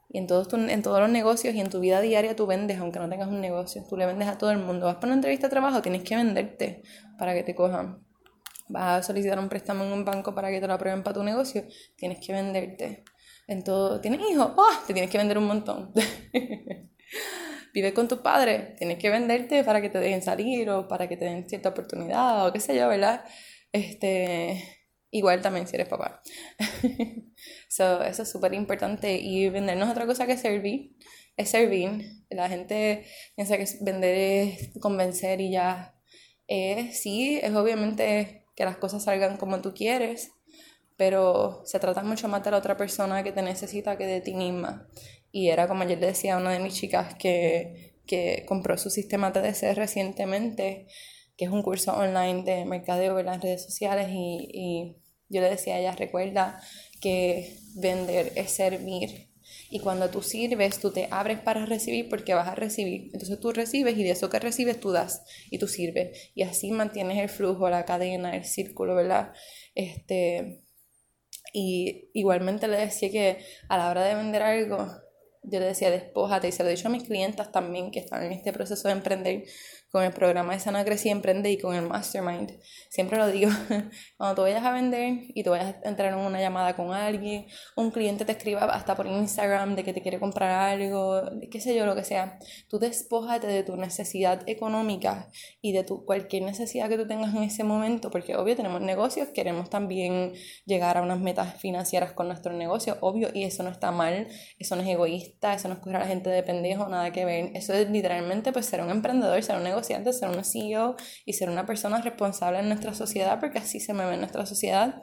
Y 0.09 0.17
en 0.17 0.27
todos, 0.27 0.49
en 0.55 0.81
todos 0.81 0.99
los 0.99 1.11
negocios 1.11 1.55
y 1.55 1.61
en 1.61 1.69
tu 1.69 1.79
vida 1.81 2.01
diaria 2.01 2.35
tú 2.35 2.47
vendes, 2.47 2.79
aunque 2.79 2.99
no 3.01 3.11
tengas 3.11 3.29
un 3.29 3.43
negocio. 3.43 3.85
Tú 3.87 3.99
le 3.99 4.07
vendes 4.07 4.29
a 4.29 4.39
todo 4.39 4.51
el 4.51 4.61
mundo. 4.61 4.87
Vas 4.87 4.95
para 4.95 5.09
una 5.09 5.17
entrevista 5.17 5.49
de 5.49 5.51
trabajo, 5.51 5.83
tienes 5.83 6.05
que 6.05 6.17
venderte 6.17 6.83
para 7.19 7.35
que 7.35 7.43
te 7.43 7.55
cojan. 7.55 8.03
Vas 8.71 9.01
a 9.01 9.03
solicitar 9.03 9.39
un 9.39 9.51
préstamo 9.51 9.85
en 9.85 9.93
un 9.93 10.07
banco 10.07 10.35
para 10.35 10.49
que 10.49 10.59
te 10.59 10.67
lo 10.67 10.73
aprueben 10.73 11.03
para 11.03 11.13
tu 11.13 11.23
negocio, 11.23 11.67
tienes 11.97 12.19
que 12.19 12.33
venderte. 12.33 13.05
En 13.47 13.63
todo, 13.63 14.01
¿tienes 14.01 14.23
hijos? 14.23 14.53
¡Oh! 14.57 14.73
Te 14.87 14.95
tienes 14.95 15.11
que 15.11 15.19
vender 15.19 15.37
un 15.37 15.49
montón. 15.49 15.93
Vive 17.73 17.95
con 17.95 18.09
tus 18.09 18.19
padres, 18.19 18.77
tienes 18.77 18.99
que 18.99 19.09
venderte 19.09 19.65
para 19.65 19.81
que 19.81 19.89
te 19.89 19.99
dejen 19.99 20.23
salir 20.23 20.69
o 20.71 20.89
para 20.89 21.09
que 21.09 21.17
te 21.17 21.25
den 21.25 21.49
cierta 21.49 21.71
oportunidad 21.71 22.47
o 22.47 22.53
qué 22.53 22.61
sé 22.61 22.77
yo, 22.77 22.89
¿verdad? 22.89 23.25
Este, 23.73 24.83
igual 25.11 25.41
también 25.41 25.67
si 25.67 25.77
eres 25.77 25.89
papá. 25.89 26.23
so, 27.69 28.03
eso 28.03 28.23
es 28.23 28.31
súper 28.31 28.53
importante 28.55 29.19
y 29.19 29.49
vendernos 29.49 29.89
otra 29.89 30.07
cosa 30.07 30.27
que 30.27 30.37
servir. 30.37 30.97
Es 31.37 31.51
servir. 31.51 32.03
La 32.29 32.49
gente 32.49 33.07
piensa 33.37 33.57
que 33.57 33.67
vender 33.81 34.17
es 34.17 34.71
convencer 34.81 35.41
y 35.41 35.53
ya. 35.53 35.95
Eh, 36.49 36.91
sí, 36.93 37.41
es 37.43 37.55
obviamente 37.55 38.45
que 38.55 38.65
las 38.65 38.77
cosas 38.77 39.05
salgan 39.05 39.39
como 39.39 39.63
tú 39.63 39.73
quieres, 39.73 40.33
pero 40.97 41.63
se 41.65 41.81
trata 41.81 42.03
mucho 42.03 42.29
más 42.29 42.45
de 42.45 42.51
la 42.51 42.59
otra 42.59 42.77
persona 42.77 43.23
que 43.23 43.33
te 43.33 43.43
necesita 43.43 43.97
que 43.97 44.07
de 44.07 44.21
ti 44.21 44.35
misma. 44.35 44.89
Y 45.33 45.49
era 45.49 45.67
como 45.67 45.85
yo 45.85 45.97
le 45.97 46.07
decía 46.07 46.35
a 46.35 46.39
una 46.39 46.53
de 46.53 46.61
mis 46.61 46.75
chicas 46.75 47.15
que, 47.15 47.95
que 48.07 48.45
compró 48.47 48.77
su 48.79 48.91
sistema 48.91 49.33
TDC 49.33 49.75
recientemente, 49.75 50.87
que 51.37 51.47
es 51.47 51.51
un 51.51 51.63
curso 51.63 51.97
online 51.97 52.45
de 52.45 52.65
mercadeo 52.67 53.19
en 53.19 53.27
las 53.27 53.41
redes 53.41 53.65
sociales 53.65 54.09
y, 54.11 54.49
y 54.53 54.97
yo 55.29 55.41
le 55.41 55.49
decía 55.49 55.77
a 55.77 55.79
ella, 55.79 55.97
recuerda 55.97 56.61
que 57.01 57.57
vender 57.75 58.33
es 58.37 58.51
servir. 58.53 59.31
Y 59.71 59.81
cuando 59.81 60.11
tú 60.11 60.23
sirves, 60.23 60.79
tú 60.79 60.93
te 60.93 61.09
abres 61.11 61.41
para 61.41 61.65
recibir 61.65 62.11
porque 62.11 62.35
vas 62.35 62.49
a 62.49 62.55
recibir. 62.55 63.11
Entonces 63.15 63.41
tú 63.41 63.53
recibes 63.53 63.97
y 63.97 64.05
de 64.05 64.11
eso 64.11 64.29
que 64.29 64.39
recibes 64.39 64.79
tú 64.79 64.93
das 64.93 65.25
y 65.51 65.59
tú 65.59 65.67
sirves. 65.67 66.31
Y 66.35 66.43
así 66.43 66.71
mantienes 66.71 67.19
el 67.19 67.31
flujo, 67.31 67.71
la 67.71 67.87
cadena, 67.87 68.37
el 68.37 68.45
círculo, 68.45 68.95
¿verdad? 68.95 69.33
Este, 69.75 70.63
y 71.53 72.11
igualmente 72.13 72.69
le 72.69 72.77
decía 72.77 73.11
que 73.11 73.39
a 73.69 73.79
la 73.79 73.91
hora 73.91 74.05
de 74.05 74.15
vender 74.15 74.43
algo, 74.43 74.87
yo 75.43 75.59
le 75.61 75.67
decía, 75.67 75.91
despójate, 75.91 76.49
y 76.49 76.53
se 76.53 76.63
lo 76.63 76.69
he 76.69 76.75
dicho 76.75 76.89
a 76.89 76.91
mis 76.91 77.05
clientas 77.05 77.51
también 77.51 77.91
que 77.91 77.99
están 77.99 78.23
en 78.23 78.33
este 78.33 78.53
proceso 78.53 78.89
de 78.89 78.95
emprender, 78.95 79.45
con 79.93 80.03
el 80.03 80.13
programa 80.13 80.55
de 80.55 80.59
Sana 80.59 80.87
Crece 80.87 81.09
y 81.09 81.11
Emprende 81.11 81.51
y 81.51 81.59
con 81.59 81.75
el 81.75 81.87
Mastermind. 81.87 82.59
Siempre 82.89 83.19
lo 83.19 83.27
digo, 83.27 83.51
cuando 84.17 84.35
tú 84.35 84.43
vayas 84.43 84.65
a 84.65 84.73
vender 84.73 85.19
y 85.35 85.45
tú 85.45 85.51
vayas 85.51 85.77
a 85.85 85.89
entrar 85.89 86.15
en 86.15 86.19
una 86.19 86.41
llamada 86.41 86.75
con 86.75 86.95
alguien, 86.95 87.47
un 87.77 87.91
cliente 87.91 88.25
te 88.25 88.33
escriba 88.33 88.65
hasta 88.65 88.97
por 88.97 89.07
Instagram 89.07 89.77
de 89.77 89.85
que 89.85 89.93
te 89.93 90.01
quiere 90.01 90.19
comprar 90.19 90.51
algo, 90.51 91.21
qué 91.51 91.61
sé 91.61 91.75
yo, 91.75 91.85
lo 91.85 91.95
que 91.95 92.05
sea, 92.05 92.39
tú 92.69 92.79
despójate 92.79 93.47
de 93.47 93.63
tu 93.65 93.77
necesidad 93.77 94.49
económica 94.49 95.29
y 95.61 95.73
de 95.73 95.85
tu, 95.85 96.07
cualquier 96.07 96.45
necesidad 96.45 96.89
que 96.89 96.97
tú 96.97 97.07
tengas 97.07 97.35
en 97.35 97.43
ese 97.43 97.63
momento, 97.63 98.11
porque 98.11 98.35
obvio 98.35 98.57
tenemos 98.57 98.81
negocios, 98.81 99.29
queremos 99.29 99.69
también 99.69 100.33
llegar 100.65 100.97
a 100.97 101.03
unas 101.03 101.21
metas 101.21 101.61
financieras 101.61 102.13
con 102.13 102.29
nuestro 102.29 102.55
negocio, 102.55 102.97
obvio, 103.03 103.29
y 103.35 103.45
eso 103.45 103.63
no 103.63 103.69
está 103.69 103.91
mal, 103.91 104.27
eso 104.59 104.75
no 104.75 104.81
es 104.81 104.89
egoísta, 104.89 105.53
eso 105.53 105.69
no 105.69 105.75
es 105.75 105.81
coger 105.81 105.97
a 105.97 105.99
la 106.01 106.07
gente 106.07 106.31
de 106.31 106.43
pendejo, 106.43 106.89
nada 106.89 107.13
que 107.13 107.27
ver, 107.27 107.51
eso 107.55 107.75
es 107.75 107.91
literalmente 107.91 108.53
pues 108.53 108.65
ser 108.65 108.81
un 108.81 108.89
emprendedor, 108.89 109.43
ser 109.43 109.57
un 109.57 109.65
negocio 109.65 109.82
de 109.89 110.13
ser 110.13 110.29
una 110.29 110.45
CEO 110.45 110.97
y 111.25 111.35
ser 111.35 111.51
una 111.51 111.67
persona 111.67 112.01
responsable 112.01 112.61
en 112.61 112.69
nuestra 112.69 112.95
sociedad, 112.95 113.41
porque 113.41 113.59
así 113.59 113.81
se 113.81 113.93
me 113.95 114.07
ve 114.07 114.15
en 114.15 114.21
nuestra 114.21 114.47
sociedad. 114.47 115.03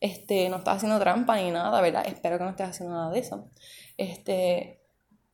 Este, 0.00 0.48
no 0.48 0.56
estás 0.56 0.78
haciendo 0.78 0.98
trampa 0.98 1.36
ni 1.36 1.50
nada, 1.50 1.80
¿verdad? 1.80 2.06
Espero 2.06 2.38
que 2.38 2.44
no 2.44 2.50
estés 2.50 2.68
haciendo 2.68 2.94
nada 2.94 3.10
de 3.10 3.18
eso. 3.18 3.50
Este, 3.98 4.80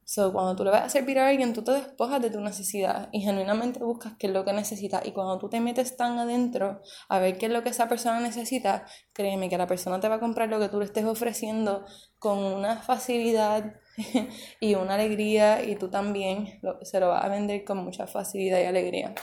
so, 0.04 0.32
cuando 0.32 0.56
tú 0.56 0.64
le 0.64 0.70
vas 0.70 0.82
a 0.82 0.88
servir 0.88 1.18
a 1.18 1.28
alguien, 1.28 1.52
tú 1.52 1.62
te 1.62 1.72
despojas 1.72 2.20
de 2.20 2.30
tu 2.30 2.40
necesidad 2.40 3.08
y 3.12 3.20
genuinamente 3.20 3.84
buscas 3.84 4.14
qué 4.18 4.26
es 4.26 4.32
lo 4.32 4.44
que 4.44 4.52
necesita. 4.52 5.02
Y 5.04 5.12
cuando 5.12 5.38
tú 5.38 5.48
te 5.48 5.60
metes 5.60 5.96
tan 5.96 6.18
adentro 6.18 6.80
a 7.08 7.18
ver 7.20 7.38
qué 7.38 7.46
es 7.46 7.52
lo 7.52 7.62
que 7.62 7.68
esa 7.68 7.88
persona 7.88 8.18
necesita, 8.20 8.86
créeme 9.12 9.48
que 9.48 9.58
la 9.58 9.68
persona 9.68 10.00
te 10.00 10.08
va 10.08 10.16
a 10.16 10.20
comprar 10.20 10.48
lo 10.48 10.58
que 10.58 10.68
tú 10.68 10.80
le 10.80 10.86
estés 10.86 11.04
ofreciendo 11.04 11.84
con 12.18 12.38
una 12.38 12.78
facilidad 12.78 13.74
y 14.60 14.74
una 14.74 14.94
alegría 14.94 15.62
y 15.62 15.76
tú 15.76 15.88
también 15.88 16.60
se 16.82 17.00
lo 17.00 17.08
vas 17.08 17.24
a 17.24 17.28
vender 17.28 17.64
con 17.64 17.78
mucha 17.78 18.06
facilidad 18.06 18.60
y 18.60 18.64
alegría. 18.64 19.14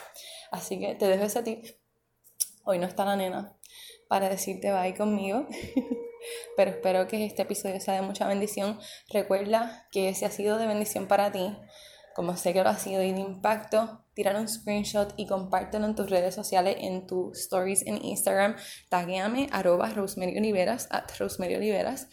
Así 0.51 0.79
que 0.79 0.95
te 0.95 1.07
dejo 1.07 1.23
ese 1.23 1.43
tip. 1.43 1.65
Hoy 2.63 2.79
no 2.79 2.87
está 2.87 3.05
la 3.05 3.15
nena 3.15 3.57
para 4.07 4.29
decirte 4.29 4.71
bye 4.71 4.93
conmigo, 4.93 5.47
pero 6.57 6.71
espero 6.71 7.07
que 7.07 7.25
este 7.25 7.41
episodio 7.41 7.79
sea 7.79 7.95
de 7.95 8.01
mucha 8.01 8.27
bendición. 8.27 8.79
Recuerda 9.09 9.87
que 9.91 10.13
si 10.13 10.25
ha 10.25 10.29
sido 10.29 10.57
de 10.57 10.67
bendición 10.67 11.07
para 11.07 11.31
ti, 11.31 11.55
como 12.13 12.37
sé 12.37 12.53
que 12.53 12.63
lo 12.63 12.69
ha 12.69 12.77
sido 12.77 13.01
y 13.01 13.11
de 13.11 13.19
impacto, 13.19 14.05
tirar 14.13 14.35
un 14.35 14.47
screenshot 14.47 15.13
y 15.17 15.25
compártelo 15.25 15.85
en 15.85 15.95
tus 15.95 16.09
redes 16.09 16.35
sociales, 16.35 16.77
en 16.79 17.07
tus 17.07 17.39
stories 17.39 17.85
en 17.87 18.03
Instagram. 18.05 18.55
Taguéame 18.89 19.49
arroba 19.51 19.89
Rosemary 19.89 20.37
Oliveras, 20.37 20.87
at 20.91 21.09
Rosemary 21.19 21.55
Oliveras. 21.55 22.07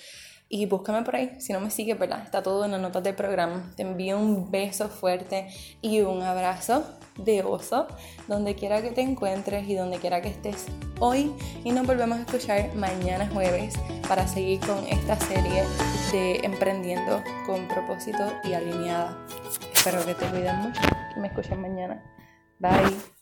Y 0.53 0.67
búscame 0.67 1.03
por 1.03 1.15
ahí, 1.15 1.41
si 1.41 1.53
no 1.53 1.61
me 1.61 1.71
sigues, 1.71 1.97
¿verdad? 1.97 2.23
Está 2.25 2.43
todo 2.43 2.65
en 2.65 2.73
las 2.73 2.81
notas 2.81 3.05
del 3.05 3.15
programa. 3.15 3.71
Te 3.77 3.83
envío 3.83 4.19
un 4.19 4.51
beso 4.51 4.89
fuerte 4.89 5.47
y 5.81 6.01
un 6.01 6.23
abrazo 6.23 6.85
de 7.17 7.45
oso, 7.45 7.87
donde 8.27 8.57
quiera 8.57 8.83
que 8.83 8.91
te 8.91 9.01
encuentres 9.01 9.69
y 9.69 9.77
donde 9.77 9.99
quiera 9.99 10.21
que 10.21 10.29
estés 10.29 10.67
hoy. 10.99 11.33
Y 11.63 11.71
nos 11.71 11.87
volvemos 11.87 12.19
a 12.19 12.23
escuchar 12.23 12.75
mañana 12.75 13.29
jueves 13.33 13.75
para 14.09 14.27
seguir 14.27 14.59
con 14.59 14.85
esta 14.89 15.15
serie 15.21 15.63
de 16.11 16.41
Emprendiendo 16.43 17.23
con 17.47 17.69
propósito 17.69 18.33
y 18.43 18.53
alineada. 18.53 19.25
Espero 19.73 20.05
que 20.05 20.15
te 20.15 20.27
cuiden 20.27 20.57
mucho 20.57 20.81
y 21.17 21.21
me 21.21 21.29
escuchen 21.29 21.61
mañana. 21.61 22.03
Bye. 22.59 23.20